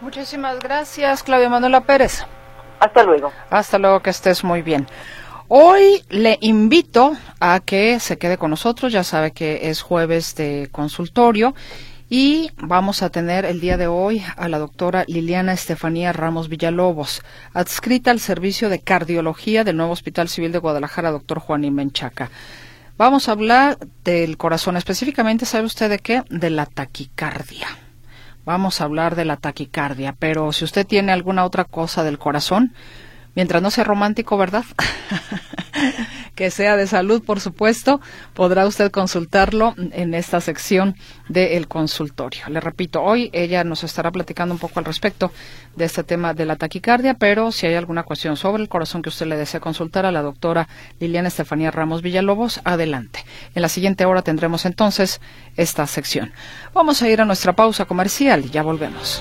[0.00, 2.26] Muchísimas gracias, Claudia Manuela Pérez.
[2.78, 3.32] Hasta luego.
[3.50, 4.86] Hasta luego, que estés muy bien.
[5.48, 10.68] Hoy le invito a que se quede con nosotros, ya sabe que es jueves de
[10.70, 11.54] consultorio
[12.10, 17.22] y vamos a tener el día de hoy a la doctora Liliana Estefanía Ramos Villalobos,
[17.54, 22.30] adscrita al servicio de cardiología del nuevo Hospital Civil de Guadalajara, doctor Juanín Menchaca.
[22.98, 26.22] Vamos a hablar del corazón, específicamente, ¿sabe usted de qué?
[26.28, 27.68] De la taquicardia
[28.44, 32.74] vamos a hablar de la taquicardia, pero si usted tiene alguna otra cosa del corazón,
[33.36, 34.64] mientras no sea romántico, ¿verdad?
[36.40, 38.00] que sea de salud, por supuesto,
[38.32, 40.96] podrá usted consultarlo en esta sección
[41.28, 42.48] del consultorio.
[42.48, 45.32] Le repito, hoy ella nos estará platicando un poco al respecto
[45.76, 49.10] de este tema de la taquicardia, pero si hay alguna cuestión sobre el corazón que
[49.10, 50.66] usted le desea consultar a la doctora
[50.98, 53.22] Liliana Estefanía Ramos Villalobos, adelante.
[53.54, 55.20] En la siguiente hora tendremos entonces
[55.58, 56.32] esta sección.
[56.72, 59.20] Vamos a ir a nuestra pausa comercial y ya volvemos.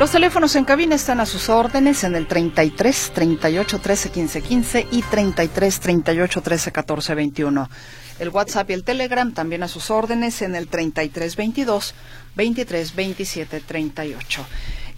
[0.00, 4.86] Los teléfonos en cabina están a sus órdenes en el 33 38 13 15 15
[4.92, 7.70] y 33 38 13 14 21.
[8.18, 11.94] El WhatsApp y el Telegram también a sus órdenes en el 33 22
[12.34, 14.46] 23 27 38.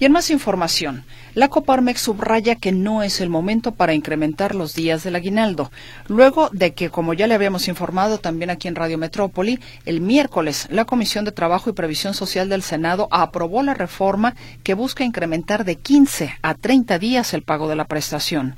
[0.03, 1.05] Y en más información,
[1.37, 5.71] la Coparmex subraya que no es el momento para incrementar los días del aguinaldo,
[6.09, 10.67] luego de que, como ya le habíamos informado también aquí en Radio Metrópoli, el miércoles
[10.73, 14.35] la Comisión de Trabajo y Previsión Social del Senado aprobó la reforma
[14.65, 18.57] que busca incrementar de 15 a 30 días el pago de la prestación.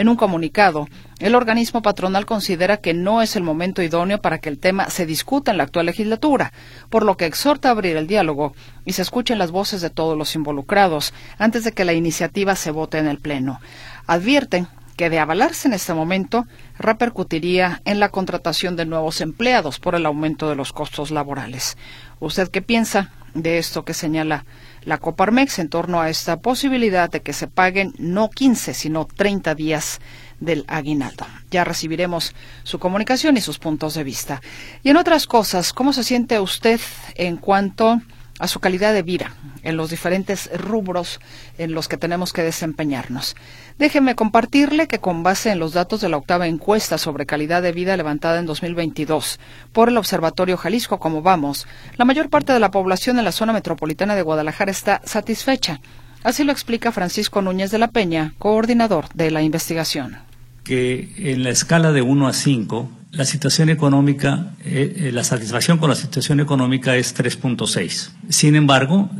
[0.00, 4.48] En un comunicado, el organismo patronal considera que no es el momento idóneo para que
[4.48, 6.54] el tema se discuta en la actual legislatura,
[6.88, 8.54] por lo que exhorta a abrir el diálogo
[8.86, 12.70] y se escuchen las voces de todos los involucrados antes de que la iniciativa se
[12.70, 13.60] vote en el Pleno.
[14.06, 16.46] Advierten que de avalarse en este momento
[16.78, 21.76] repercutiría en la contratación de nuevos empleados por el aumento de los costos laborales.
[22.20, 24.46] ¿Usted qué piensa de esto que señala
[24.82, 29.54] la Coparmex en torno a esta posibilidad de que se paguen no 15, sino 30
[29.54, 30.00] días
[30.40, 31.26] del aguinaldo.
[31.50, 34.40] Ya recibiremos su comunicación y sus puntos de vista.
[34.82, 36.80] Y en otras cosas, ¿cómo se siente usted
[37.14, 38.00] en cuanto
[38.48, 41.20] su calidad de vida en los diferentes rubros
[41.58, 43.36] en los que tenemos que desempeñarnos.
[43.78, 47.72] Déjeme compartirle que con base en los datos de la octava encuesta sobre calidad de
[47.72, 49.40] vida levantada en 2022
[49.72, 53.52] por el Observatorio Jalisco Como Vamos, la mayor parte de la población en la zona
[53.52, 55.80] metropolitana de Guadalajara está satisfecha.
[56.22, 60.18] Así lo explica Francisco Núñez de la Peña, coordinador de la investigación.
[60.64, 65.78] Que en la escala de 1 a 5, la situación económica, eh, eh, la satisfacción
[65.78, 68.10] con la situación económica es 3.6.
[68.28, 69.10] Sin embargo,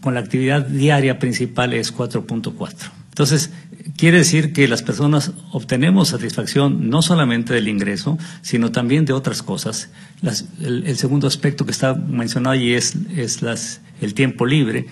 [0.00, 2.90] con la actividad diaria principal es 4.4.
[3.08, 3.50] Entonces,
[3.96, 9.42] quiere decir que las personas obtenemos satisfacción no solamente del ingreso, sino también de otras
[9.42, 9.90] cosas.
[10.60, 14.86] el, segundo aspecto que está mencionado allí es, es las, el tiempo libre.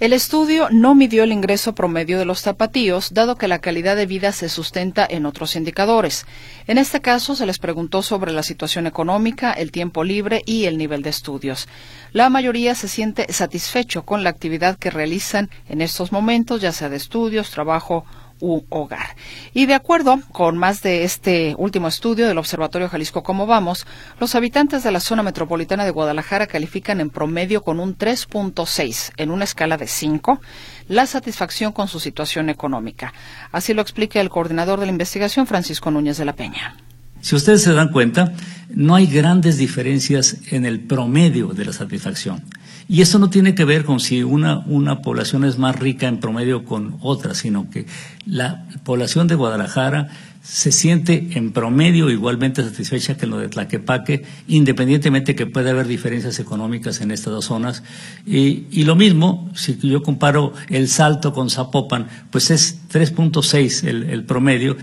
[0.00, 4.06] El estudio no midió el ingreso promedio de los zapatíos, dado que la calidad de
[4.06, 6.24] vida se sustenta en otros indicadores.
[6.66, 10.78] En este caso, se les preguntó sobre la situación económica, el tiempo libre y el
[10.78, 11.68] nivel de estudios.
[12.12, 16.88] La mayoría se siente satisfecho con la actividad que realizan en estos momentos, ya sea
[16.88, 18.06] de estudios, trabajo
[18.40, 19.16] hogar.
[19.54, 23.86] Y de acuerdo con más de este último estudio del Observatorio Jalisco Cómo Vamos,
[24.18, 29.30] los habitantes de la zona metropolitana de Guadalajara califican en promedio con un 3.6 en
[29.30, 30.40] una escala de 5
[30.88, 33.12] la satisfacción con su situación económica.
[33.52, 36.76] Así lo explica el coordinador de la investigación, Francisco Núñez de la Peña.
[37.20, 38.32] Si ustedes se dan cuenta,
[38.70, 42.42] no hay grandes diferencias en el promedio de la satisfacción.
[42.90, 46.18] Y eso no tiene que ver con si una, una población es más rica en
[46.18, 47.86] promedio con otra, sino que
[48.26, 50.08] la población de Guadalajara
[50.42, 56.40] se siente en promedio igualmente satisfecha que lo de Tlaquepaque, independientemente que pueda haber diferencias
[56.40, 57.84] económicas en estas dos zonas.
[58.26, 64.02] Y, y lo mismo, si yo comparo el salto con Zapopan, pues es 3.6 el,
[64.10, 64.76] el promedio.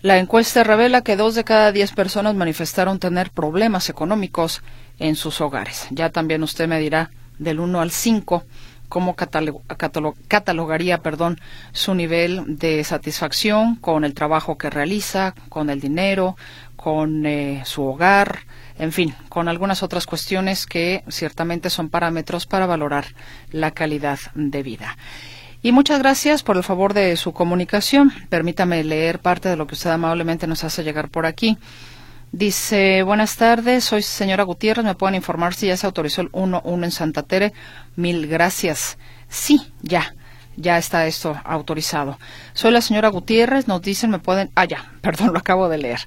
[0.00, 4.62] La encuesta revela que dos de cada diez personas manifestaron tener problemas económicos
[5.00, 5.88] en sus hogares.
[5.90, 8.44] Ya también usted me dirá del 1 al 5
[8.90, 11.40] cómo catalogaría perdón,
[11.72, 16.36] su nivel de satisfacción con el trabajo que realiza, con el dinero,
[16.76, 18.40] con eh, su hogar,
[18.78, 23.06] en fin, con algunas otras cuestiones que ciertamente son parámetros para valorar
[23.52, 24.96] la calidad de vida.
[25.62, 28.12] Y muchas gracias por el favor de su comunicación.
[28.28, 31.58] Permítame leer parte de lo que usted amablemente nos hace llegar por aquí.
[32.32, 36.84] Dice, buenas tardes, soy señora Gutiérrez, me pueden informar si ya se autorizó el 1-1
[36.84, 37.52] en Santa Tere.
[37.96, 38.98] Mil gracias.
[39.28, 40.14] Sí, ya,
[40.56, 42.20] ya está esto autorizado.
[42.52, 46.06] Soy la señora Gutiérrez, nos dicen, me pueden, ah, ya, perdón, lo acabo de leer.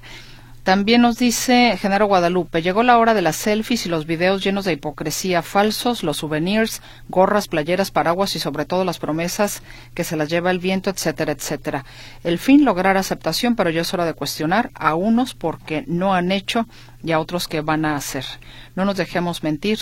[0.64, 4.64] También nos dice Genaro Guadalupe, llegó la hora de las selfies y los videos llenos
[4.64, 10.16] de hipocresía falsos, los souvenirs, gorras, playeras, paraguas y sobre todo las promesas que se
[10.16, 11.84] las lleva el viento, etcétera, etcétera.
[12.24, 16.32] El fin, lograr aceptación, pero ya es hora de cuestionar a unos porque no han
[16.32, 16.66] hecho
[17.02, 18.24] y a otros que van a hacer.
[18.74, 19.78] No nos dejemos mentir.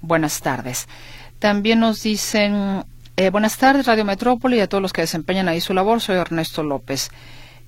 [0.00, 0.88] Buenas tardes.
[1.38, 2.84] También nos dicen,
[3.16, 6.00] eh, buenas tardes, Radio Metrópoli y a todos los que desempeñan ahí su labor.
[6.00, 7.12] Soy Ernesto López.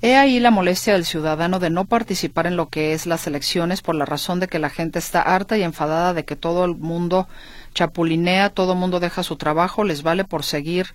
[0.02, 3.80] He ahí la molestia del ciudadano de no participar en lo que es las elecciones
[3.80, 6.76] por la razón de que la gente está harta y enfadada de que todo el
[6.76, 7.28] mundo
[7.74, 10.88] chapulinea, todo el mundo deja su trabajo, les vale por seguir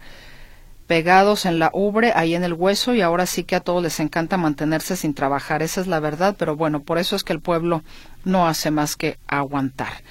[0.85, 3.99] pegados en la ubre, ahí en el hueso, y ahora sí que a todos les
[3.99, 5.63] encanta mantenerse sin trabajar.
[5.63, 7.81] Esa es la verdad, pero bueno, por eso es que el pueblo
[8.25, 10.03] no hace más que aguantar.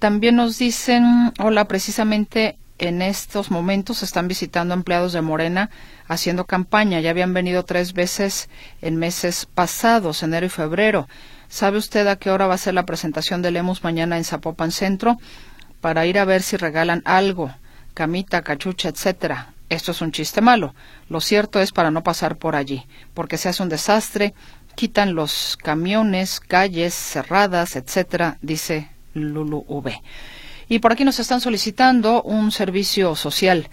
[0.00, 5.70] También nos dicen, hola, precisamente en estos momentos están visitando empleados de Morena
[6.06, 7.00] haciendo campaña.
[7.00, 8.48] Ya habían venido tres veces
[8.80, 11.08] en meses pasados, enero y febrero.
[11.48, 14.70] ¿Sabe usted a qué hora va a ser la presentación de Lemus mañana en Zapopan
[14.70, 15.18] Centro?
[15.80, 17.52] para ir a ver si regalan algo,
[17.94, 19.54] camita, cachucha, etcétera.
[19.68, 20.74] Esto es un chiste malo.
[21.08, 24.34] Lo cierto es para no pasar por allí, porque se hace un desastre,
[24.74, 30.02] quitan los camiones, calles cerradas, etcétera, dice Lulu V.
[30.68, 33.68] Y por aquí nos están solicitando un servicio social.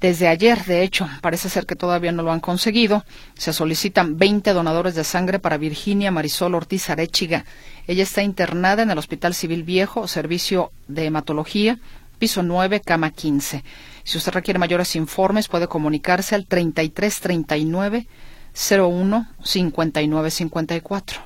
[0.00, 3.04] Desde ayer, de hecho, parece ser que todavía no lo han conseguido.
[3.34, 7.46] Se solicitan 20 donadores de sangre para Virginia Marisol Ortiz Arechiga.
[7.86, 11.78] Ella está internada en el Hospital Civil Viejo, servicio de hematología,
[12.18, 13.64] piso 9, cama 15.
[14.04, 18.06] Si usted requiere mayores informes, puede comunicarse al 3339
[18.54, 21.20] 01 59 54.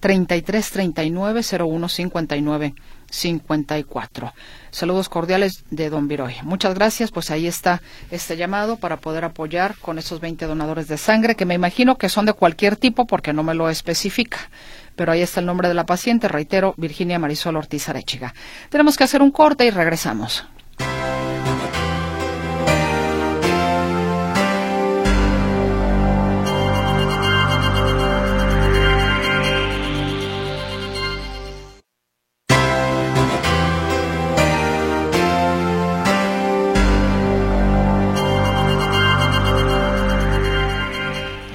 [0.00, 2.74] 3339 01 59
[3.10, 4.32] 54.
[4.70, 6.34] Saludos cordiales de Don Viroy.
[6.42, 7.10] Muchas gracias.
[7.10, 11.46] Pues ahí está este llamado para poder apoyar con esos 20 donadores de sangre, que
[11.46, 14.50] me imagino que son de cualquier tipo porque no me lo especifica.
[14.96, 18.34] Pero ahí está el nombre de la paciente, reitero, Virginia Marisol Ortiz Arechiga.
[18.70, 20.46] Tenemos que hacer un corte y regresamos.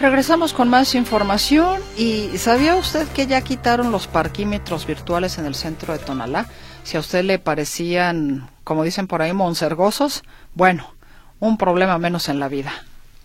[0.01, 5.53] Regresamos con más información y ¿sabía usted que ya quitaron los parquímetros virtuales en el
[5.53, 6.47] centro de Tonalá?
[6.81, 10.23] Si a usted le parecían, como dicen por ahí, monsergosos,
[10.55, 10.95] bueno,
[11.39, 12.73] un problema menos en la vida.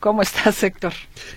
[0.07, 0.92] ¿Cómo estás, Héctor?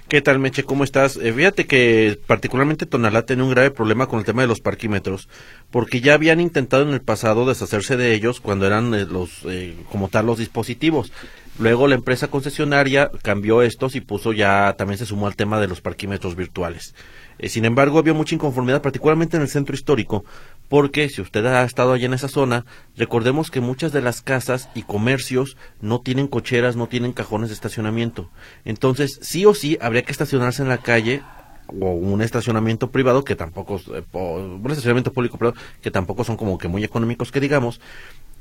[0.07, 0.63] ¿Qué tal, Meche?
[0.63, 1.17] ¿Cómo estás?
[1.17, 5.27] Eh, fíjate que particularmente Tonalá tiene un grave problema con el tema de los parquímetros,
[5.71, 9.75] porque ya habían intentado en el pasado deshacerse de ellos cuando eran eh, los, eh,
[9.91, 11.11] como tal, los dispositivos.
[11.57, 15.67] Luego la empresa concesionaria cambió estos y puso ya, también se sumó al tema de
[15.67, 16.93] los parquímetros virtuales.
[17.39, 20.25] Eh, sin embargo, había mucha inconformidad, particularmente en el centro histórico,
[20.69, 24.69] porque si usted ha estado allí en esa zona, recordemos que muchas de las casas
[24.75, 28.29] y comercios no tienen cocheras, no tienen cajones de estacionamiento.
[28.63, 31.21] Entonces, sí o sí, habría que estacionarse en la calle
[31.67, 36.57] o un estacionamiento privado que tampoco eh, un estacionamiento público perdón, que tampoco son como
[36.57, 37.79] que muy económicos que digamos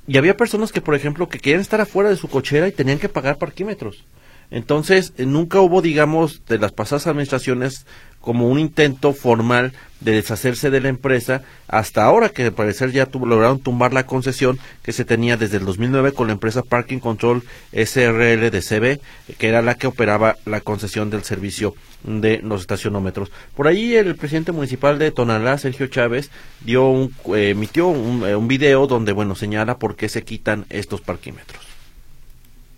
[0.09, 2.99] y había personas que, por ejemplo, que querían estar afuera de su cochera y tenían
[2.99, 4.07] que pagar parquímetros.
[4.50, 7.87] Entonces, eh, nunca hubo, digamos, de las pasadas administraciones
[8.20, 13.08] como un intento formal de deshacerse de la empresa, hasta ahora que al parecer ya
[13.12, 17.42] lograron tumbar la concesión que se tenía desde el 2009 con la empresa Parking Control
[17.72, 19.00] SRL de CB,
[19.38, 23.30] que era la que operaba la concesión del servicio de los estacionómetros.
[23.56, 26.30] Por ahí el presidente municipal de Tonalá, Sergio Chávez,
[26.61, 30.66] dio un, eh, emitió un, eh, un video donde, bueno, señala por qué se quitan
[30.70, 31.67] estos parquímetros.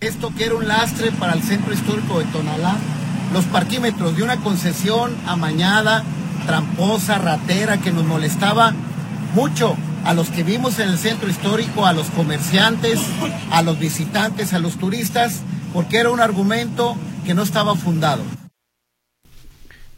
[0.01, 2.75] Esto que era un lastre para el centro histórico de Tonalá,
[3.33, 6.03] los parquímetros de una concesión amañada,
[6.47, 8.73] tramposa, ratera, que nos molestaba
[9.35, 12.99] mucho a los que vimos en el centro histórico, a los comerciantes,
[13.51, 18.23] a los visitantes, a los turistas, porque era un argumento que no estaba fundado.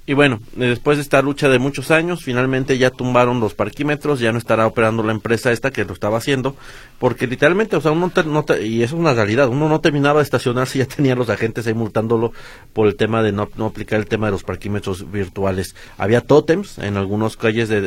[0.06, 4.20] Y bueno, eh, después de esta lucha de muchos años, finalmente ya tumbaron los parquímetros,
[4.20, 6.58] ya no estará operando la empresa esta que lo estaba haciendo,
[7.00, 10.26] porque literalmente, o sea, uno no y eso es una realidad, uno no terminaba de
[10.26, 12.34] estacionarse y ya tenía los agentes ahí multándolo
[12.74, 15.74] por el tema de no, aplicar el tema de los parquímetros virtuales.
[15.98, 17.80] Había tótems en algunas calles de,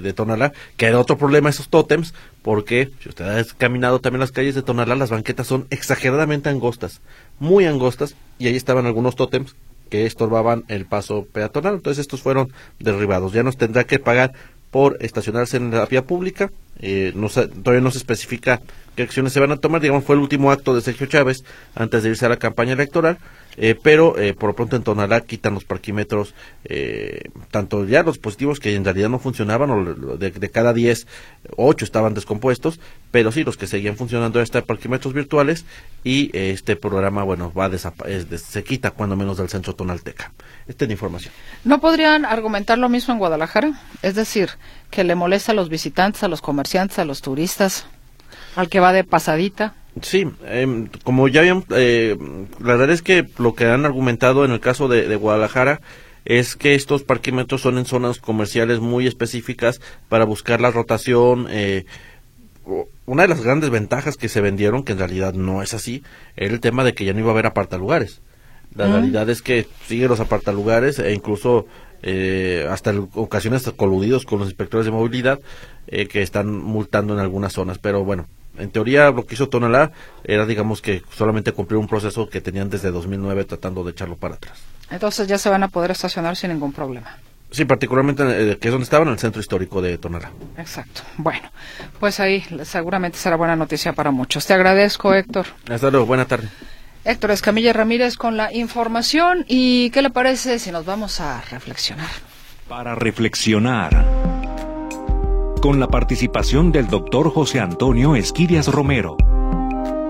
[0.00, 4.32] de, Tonalá, que era otro problema esos tótems, porque si usted ha caminado también las
[4.32, 7.00] calles de Tonalá, las banquetas son exageradamente angostas,
[7.38, 9.54] muy angostas, y ahí estaban algunos tótems
[9.94, 11.74] que estorbaban el paso peatonal.
[11.74, 13.32] Entonces estos fueron derribados.
[13.32, 14.32] Ya nos tendrá que pagar
[14.72, 16.50] por estacionarse en la vía pública.
[16.80, 18.60] Eh, no todavía no se especifica
[18.96, 19.80] qué acciones se van a tomar.
[19.80, 21.44] Digamos, fue el último acto de Sergio Chávez
[21.76, 23.18] antes de irse a la campaña electoral.
[23.56, 28.14] Eh, pero eh, por lo pronto en Tonalá quitan los parquímetros, eh, tanto ya los
[28.14, 31.06] dispositivos que en realidad no funcionaban, o de, cada 10,
[31.56, 35.64] 8 estaban descompuestos, pero sí los que seguían funcionando están parquímetros virtuales
[36.02, 40.32] y este programa, bueno, va a se quita cuando menos del centro tonalteca.
[40.66, 41.32] Esta es la información.
[41.64, 43.72] ¿No podrían argumentar lo mismo en Guadalajara?
[44.02, 44.50] Es decir,
[44.90, 47.86] que le molesta a los visitantes, a los comerciantes, a los turistas,
[48.56, 49.74] al que va de pasadita.
[50.02, 52.16] Sí, em, como ya habían, eh,
[52.60, 55.80] la verdad es que lo que han argumentado en el caso de, Guadalajara
[56.24, 61.46] es que estos parquímetros son en zonas comerciales muy específicas para buscar la rotación.
[61.50, 61.84] Eh,
[63.06, 66.02] una de las grandes ventajas que se vendieron, que en realidad no es así,
[66.34, 68.20] era el tema de que ya no iba a haber apartalugares.
[68.74, 71.66] La realidad es que siguen los apartalugares e incluso
[72.02, 75.38] eh, hasta ocasiones coludidos con los inspectores de movilidad
[75.86, 77.78] que están multando en algunas zonas.
[77.78, 78.26] Pero bueno,
[78.58, 79.92] en teoría lo que hizo Tonalá
[80.24, 84.34] era digamos que solamente cumplir un proceso que tenían desde 2009 tratando de echarlo para
[84.34, 84.58] atrás.
[84.90, 87.18] Entonces ya se van a poder estacionar sin ningún problema.
[87.50, 90.32] Sí, particularmente eh, que es donde estaba, en el centro histórico de Tonalá.
[90.58, 91.02] Exacto.
[91.16, 91.50] Bueno,
[92.00, 94.44] pues ahí seguramente será buena noticia para muchos.
[94.44, 95.46] Te agradezco, Héctor.
[95.70, 96.48] Hasta luego, buena tarde.
[97.04, 99.44] Héctor Escamilla Ramírez con la información.
[99.46, 102.08] ¿Y qué le parece si nos vamos a reflexionar?
[102.66, 104.23] Para reflexionar.
[105.64, 109.16] Con la participación del doctor José Antonio Esquirias Romero,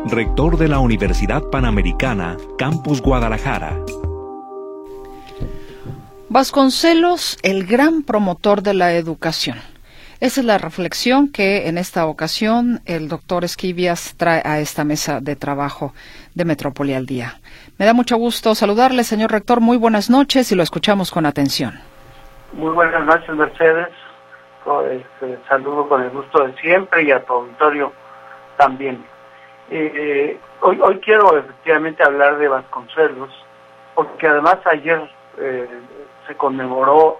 [0.05, 3.79] rector de la Universidad Panamericana, Campus Guadalajara.
[6.29, 9.59] Vasconcelos, el gran promotor de la educación.
[10.19, 15.21] Esa es la reflexión que en esta ocasión el doctor Esquivias trae a esta mesa
[15.21, 15.95] de trabajo
[16.35, 17.39] de Metrópoli al Día.
[17.79, 19.61] Me da mucho gusto saludarle, señor rector.
[19.61, 21.75] Muy buenas noches y lo escuchamos con atención.
[22.55, 23.87] Muy buenas noches, Mercedes.
[24.65, 27.93] Este, saludo con el gusto de siempre y a tu auditorio
[28.57, 29.05] también.
[29.71, 33.31] Eh, hoy, quiero efectivamente hablar de Vasconcelos,
[33.95, 35.69] porque además ayer eh,
[36.27, 37.19] se conmemoró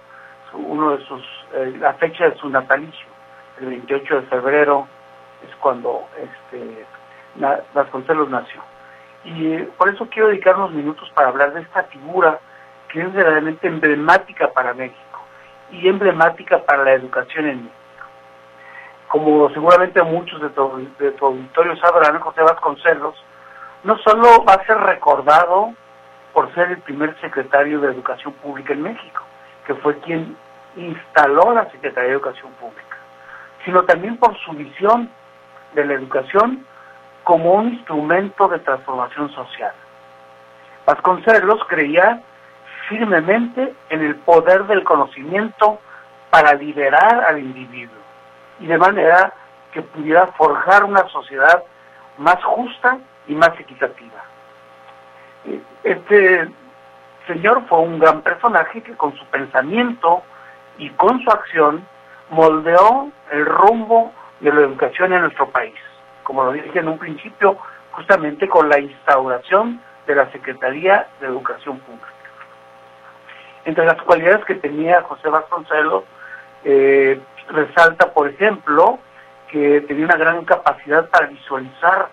[0.53, 1.21] uno de sus,
[1.53, 3.05] eh, la fecha de su natalicio,
[3.59, 4.87] el 28 de febrero
[5.47, 6.83] es cuando este,
[7.75, 8.61] Vasconcelos nació.
[9.23, 12.39] Y por eso quiero dedicar unos minutos para hablar de esta figura
[12.89, 15.04] que es verdaderamente emblemática para México
[15.71, 17.75] y emblemática para la educación en México.
[19.07, 23.15] Como seguramente muchos de tu, de tu auditorio sabrán, José Vasconcelos
[23.83, 25.73] no solo va a ser recordado
[26.33, 29.23] por ser el primer secretario de Educación Pública en México,
[29.65, 30.35] que fue quien
[30.75, 32.97] instaló la Secretaría de Educación Pública,
[33.63, 35.09] sino también por su visión
[35.73, 36.65] de la educación
[37.23, 39.73] como un instrumento de transformación social.
[40.85, 42.21] Vasconcelos creía
[42.87, 45.79] firmemente en el poder del conocimiento
[46.29, 47.97] para liberar al individuo
[48.59, 49.33] y de manera
[49.71, 51.63] que pudiera forjar una sociedad
[52.17, 54.23] más justa y más equitativa.
[55.83, 56.49] Este
[57.27, 60.23] señor fue un gran personaje que con su pensamiento
[60.77, 61.85] y con su acción
[62.29, 65.75] moldeó el rumbo de la educación en nuestro país,
[66.23, 67.57] como lo dije en un principio,
[67.91, 72.14] justamente con la instauración de la Secretaría de Educación Pública.
[73.65, 76.03] Entre las cualidades que tenía José Vasconcelos,
[76.63, 78.99] eh, resalta, por ejemplo,
[79.49, 82.09] que tenía una gran capacidad para visualizar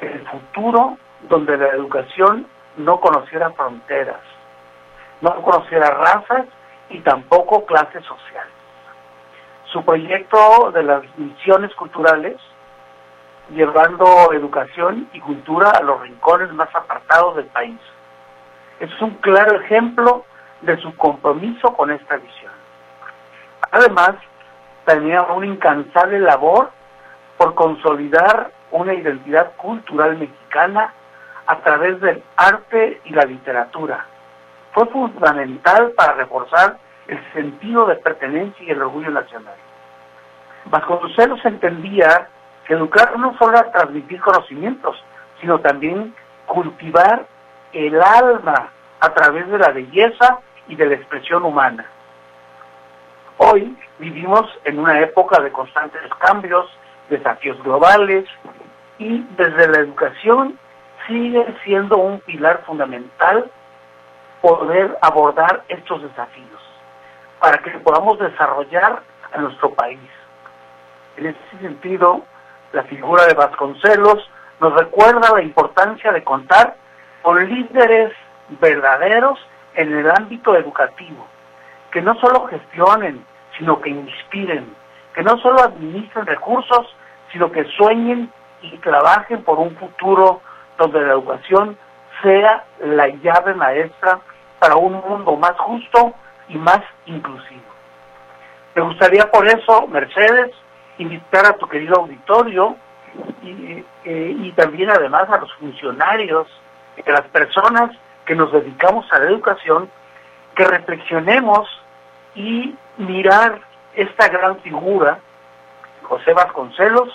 [0.00, 0.96] el futuro
[1.28, 4.20] donde la educación no conociera fronteras,
[5.20, 6.46] no conociera razas
[6.90, 8.52] y tampoco clases sociales.
[9.72, 12.36] Su proyecto de las misiones culturales,
[13.50, 17.78] llevando educación y cultura a los rincones más apartados del país.
[18.78, 20.24] Es un claro ejemplo
[20.66, 22.52] de su compromiso con esta visión.
[23.70, 24.16] Además,
[24.84, 26.70] tenía una incansable labor
[27.38, 30.92] por consolidar una identidad cultural mexicana
[31.46, 34.04] a través del arte y la literatura.
[34.72, 39.54] Fue fundamental para reforzar el sentido de pertenencia y el orgullo nacional.
[40.66, 42.28] Vasconcelos entendía
[42.66, 45.02] que educar no solo era transmitir conocimientos,
[45.40, 46.14] sino también
[46.46, 47.26] cultivar
[47.72, 51.84] el alma a través de la belleza y de la expresión humana.
[53.38, 56.66] Hoy vivimos en una época de constantes cambios,
[57.10, 58.24] desafíos globales
[58.98, 60.58] y desde la educación
[61.06, 63.50] sigue siendo un pilar fundamental
[64.40, 66.60] poder abordar estos desafíos
[67.40, 69.02] para que podamos desarrollar
[69.32, 70.00] a nuestro país.
[71.16, 72.22] En ese sentido,
[72.72, 76.76] la figura de Vasconcelos nos recuerda la importancia de contar
[77.22, 78.12] con líderes
[78.60, 79.38] verdaderos
[79.76, 81.26] en el ámbito educativo,
[81.92, 83.24] que no solo gestionen,
[83.56, 84.74] sino que inspiren,
[85.14, 86.94] que no solo administren recursos,
[87.32, 88.30] sino que sueñen
[88.62, 90.40] y trabajen por un futuro
[90.78, 91.78] donde la educación
[92.22, 94.18] sea la llave maestra
[94.58, 96.14] para un mundo más justo
[96.48, 97.62] y más inclusivo.
[98.74, 100.52] Me gustaría por eso, Mercedes,
[100.98, 102.76] invitar a tu querido auditorio
[103.42, 106.46] y, eh, también además a los funcionarios,
[107.06, 107.90] a las personas
[108.26, 109.90] que nos dedicamos a la educación,
[110.54, 111.68] que reflexionemos
[112.34, 113.60] y mirar
[113.94, 115.18] esta gran figura,
[116.02, 117.08] José Vasconcelos,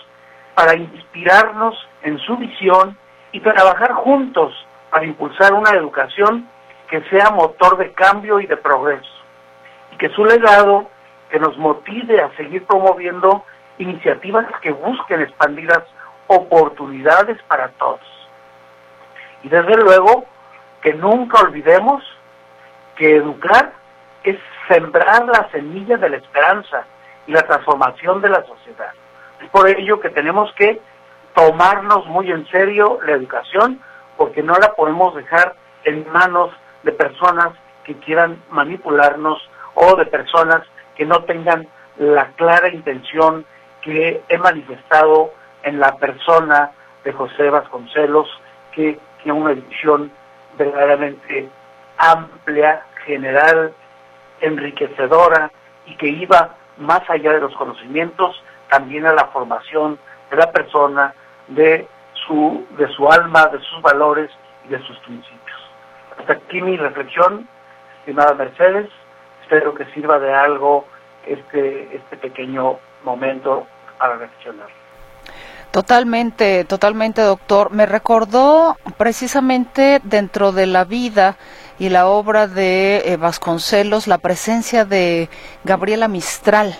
[0.56, 2.98] para inspirarnos en su visión
[3.32, 4.54] y trabajar juntos
[4.90, 6.48] para impulsar una educación
[6.90, 9.10] que sea motor de cambio y de progreso,
[9.94, 10.90] y que su legado
[11.30, 13.46] que nos motive a seguir promoviendo
[13.78, 15.84] iniciativas que busquen expandir las
[16.28, 18.02] oportunidades para todos.
[19.44, 20.26] Y desde luego
[20.82, 22.04] que nunca olvidemos
[22.96, 23.74] que educar
[24.24, 26.86] es sembrar la semilla de la esperanza
[27.28, 28.92] y la transformación de la sociedad.
[29.42, 30.80] Es por ello que tenemos que
[31.34, 33.80] tomarnos muy en serio la educación
[34.18, 36.52] porque no la podemos dejar en manos
[36.84, 37.50] de personas
[37.84, 39.42] que quieran manipularnos
[39.74, 40.62] o de personas
[40.96, 41.68] que no tengan
[41.98, 43.46] la clara intención
[43.82, 45.32] que he manifestado
[45.64, 46.72] en la persona
[47.04, 48.28] de José Vasconcelos,
[48.74, 50.12] que tiene una visión
[50.64, 51.50] verdaderamente
[51.98, 53.74] amplia, general,
[54.42, 55.52] enriquecedora
[55.86, 60.00] y que iba más allá de los conocimientos, también a la formación
[60.30, 61.14] de la persona,
[61.48, 61.88] de
[62.26, 64.32] su, de su alma, de sus valores
[64.66, 65.60] y de sus principios.
[66.18, 67.48] Hasta aquí mi reflexión,
[68.00, 68.90] estimada Mercedes.
[69.44, 70.86] Espero que sirva de algo
[71.26, 74.81] este, este pequeño momento para reflexionar.
[75.72, 77.72] Totalmente, totalmente, doctor.
[77.72, 81.38] Me recordó precisamente dentro de la vida
[81.80, 85.30] y la obra de eh, Vasconcelos la presencia de
[85.64, 86.76] Gabriela Mistral,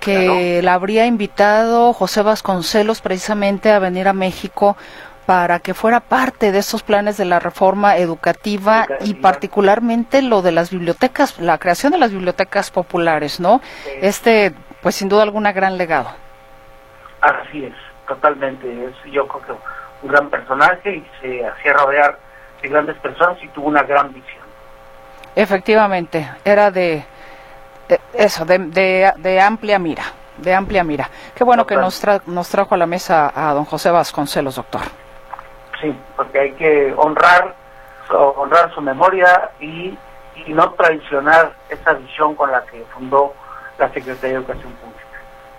[0.00, 4.76] que la habría invitado José Vasconcelos precisamente a venir a México
[5.24, 10.52] para que fuera parte de esos planes de la reforma educativa y particularmente lo de
[10.52, 13.60] las bibliotecas, la creación de las bibliotecas populares, ¿no?
[14.00, 16.10] Este, pues sin duda alguna gran legado.
[17.20, 17.74] Así es,
[18.06, 18.84] totalmente.
[18.84, 19.52] Es, yo creo que
[20.02, 22.18] un gran personaje y se hacía rodear
[22.62, 24.44] de grandes personas y tuvo una gran visión.
[25.34, 27.04] Efectivamente, era de,
[28.14, 30.04] eso, de, de, amplia mira,
[30.38, 31.10] de amplia mira.
[31.34, 34.82] Qué bueno que nos, nos trajo a la mesa a don José Vasconcelos, doctor.
[35.80, 37.54] Sí, porque hay que honrar,
[38.08, 39.96] honrar su memoria y,
[40.46, 43.34] y no traicionar esa visión con la que fundó
[43.78, 44.95] la Secretaría de Educación Pública.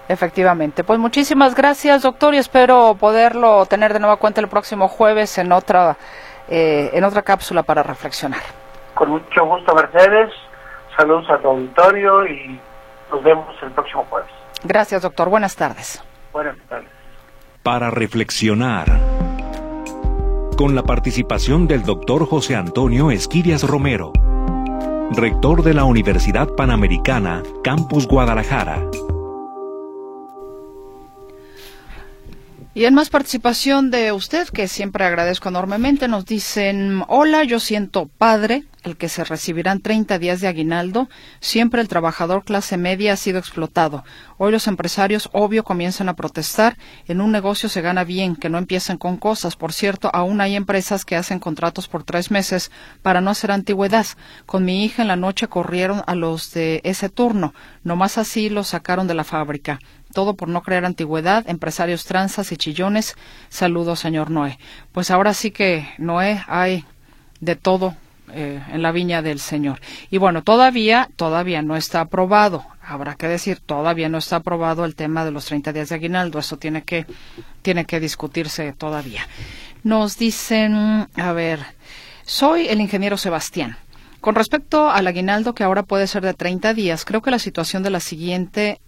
[0.10, 0.84] Efectivamente.
[0.84, 5.51] Pues muchísimas gracias, doctor, y espero poderlo tener de nueva cuenta el próximo jueves en
[5.51, 5.97] otra,
[6.47, 8.41] eh, en otra cápsula para reflexionar.
[8.93, 10.32] Con mucho gusto, Mercedes.
[10.95, 12.60] Saludos a tu auditorio y
[13.12, 14.30] nos vemos el próximo jueves.
[14.64, 15.30] Gracias, doctor.
[15.30, 16.01] Buenas tardes.
[16.32, 16.89] Buenas tardes.
[17.62, 18.86] Para reflexionar
[20.58, 24.14] con la participación del doctor José Antonio Esquirias Romero,
[25.12, 28.80] rector de la Universidad Panamericana, Campus Guadalajara.
[32.78, 38.06] Y en más participación de usted, que siempre agradezco enormemente, nos dicen, hola, yo siento
[38.06, 41.10] padre, el que se recibirán 30 días de aguinaldo,
[41.40, 44.04] siempre el trabajador clase media ha sido explotado.
[44.38, 46.78] Hoy los empresarios, obvio, comienzan a protestar.
[47.08, 49.56] En un negocio se gana bien, que no empiecen con cosas.
[49.56, 52.72] Por cierto, aún hay empresas que hacen contratos por tres meses
[53.02, 54.08] para no hacer antigüedad.
[54.46, 57.54] Con mi hija en la noche corrieron a los de ese turno.
[57.84, 59.80] Nomás así los sacaron de la fábrica
[60.14, 63.16] todo por no crear antigüedad, empresarios tranzas y chillones.
[63.50, 64.58] Saludos, señor Noé.
[64.92, 66.86] Pues ahora sí que, Noé, hay
[67.40, 67.96] de todo
[68.34, 69.80] eh, en la viña del Señor.
[70.10, 72.66] Y bueno, todavía, todavía no está aprobado.
[72.82, 76.40] Habrá que decir, todavía no está aprobado el tema de los 30 días de aguinaldo.
[76.40, 77.06] Eso tiene que,
[77.62, 79.28] tiene que discutirse todavía.
[79.84, 81.60] Nos dicen, a ver,
[82.26, 83.78] soy el ingeniero Sebastián.
[84.22, 87.84] Con respecto al aguinaldo que ahora puede ser de 30 días, creo que la situación
[87.84, 88.82] de la siguiente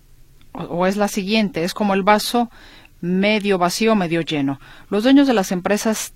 [0.52, 2.50] o es la siguiente, es como el vaso
[3.02, 4.60] medio vacío, medio lleno.
[4.90, 6.14] Los dueños de las empresas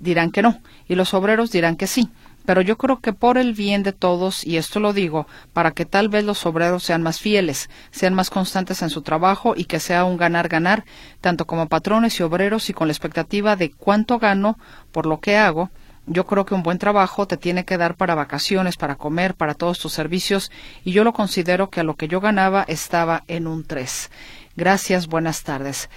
[0.00, 2.10] dirán que no y los obreros dirán que sí.
[2.44, 5.86] Pero yo creo que por el bien de todos, y esto lo digo, para que
[5.86, 9.80] tal vez los obreros sean más fieles, sean más constantes en su trabajo y que
[9.80, 10.84] sea un ganar-ganar,
[11.20, 14.58] tanto como patrones y obreros y con la expectativa de cuánto gano
[14.92, 15.70] por lo que hago,
[16.06, 19.54] yo creo que un buen trabajo te tiene que dar para vacaciones, para comer, para
[19.54, 20.50] todos tus servicios,
[20.84, 24.10] y yo lo considero que a lo que yo ganaba estaba en un 3.
[24.56, 25.88] Gracias, buenas tardes.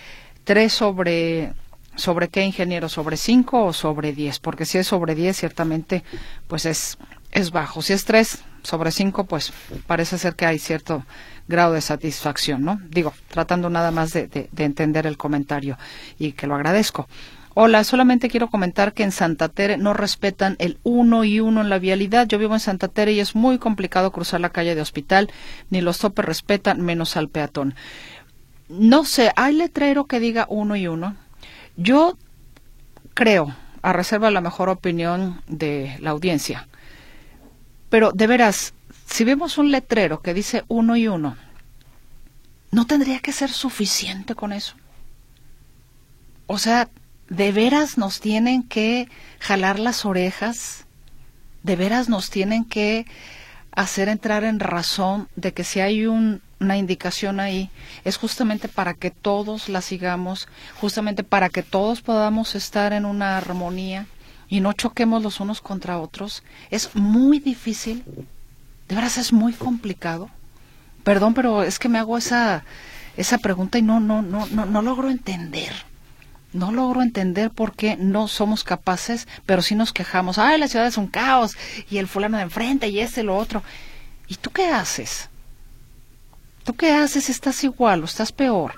[0.45, 1.53] ¿Tres sobre,
[1.97, 2.87] sobre qué ingeniero?
[2.87, 4.39] ¿Sobre 5 o sobre 10?
[4.39, 6.03] Porque si es sobre 10, ciertamente,
[6.47, 6.97] pues es,
[7.31, 7.81] es bajo.
[7.81, 9.51] Si es 3 sobre 5, pues
[9.85, 11.03] parece ser que hay cierto
[11.47, 12.79] grado de satisfacción, ¿no?
[12.89, 15.77] Digo, tratando nada más de, de entender el comentario
[16.17, 17.07] y que lo agradezco.
[17.59, 21.69] Hola, solamente quiero comentar que en Santa Tere no respetan el uno y uno en
[21.69, 22.27] la vialidad.
[22.27, 25.31] Yo vivo en Santa Tere y es muy complicado cruzar la calle de hospital,
[25.71, 27.73] ni los topes respetan, menos al peatón.
[28.69, 31.15] No sé, ¿hay letrero que diga uno y uno?
[31.77, 32.17] Yo
[33.13, 36.67] creo, a reserva de la mejor opinión de la audiencia,
[37.89, 38.73] pero de veras,
[39.05, 41.37] si vemos un letrero que dice uno y uno,
[42.71, 44.75] ¿no tendría que ser suficiente con eso?
[46.47, 46.89] O sea,
[47.29, 49.07] de veras nos tienen que
[49.39, 50.85] jalar las orejas,
[51.63, 53.05] de veras nos tienen que
[53.77, 57.69] hacer entrar en razón de que si hay una indicación ahí,
[58.05, 60.47] es justamente para que todos la sigamos,
[60.81, 64.07] justamente para que todos podamos estar en una armonía
[64.49, 66.41] y no choquemos los unos contra otros.
[66.71, 68.03] Es muy difícil,
[68.87, 70.31] de veras es muy complicado.
[71.03, 72.65] Perdón, pero es que me hago esa,
[73.15, 75.71] esa pregunta y no, no, no, no, no logro entender
[76.53, 80.37] no logro entender por qué no somos capaces, pero sí nos quejamos.
[80.37, 81.55] Ay, la ciudad es un caos
[81.89, 83.63] y el fulano de enfrente y ese, lo otro.
[84.27, 85.29] ¿Y tú qué haces?
[86.63, 87.29] ¿Tú qué haces?
[87.29, 88.75] ¿Estás igual o estás peor?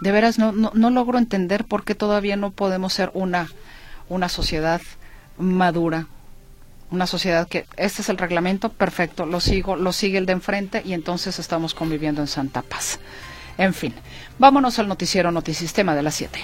[0.00, 3.48] De veras no, no, no logro entender por qué todavía no podemos ser una,
[4.08, 4.82] una sociedad
[5.38, 6.06] madura,
[6.90, 10.82] una sociedad que este es el reglamento, perfecto, lo sigo, lo sigue el de enfrente
[10.84, 12.98] y entonces estamos conviviendo en santa paz.
[13.58, 13.94] En fin,
[14.38, 16.38] vámonos al noticiero Notisistema de las 7.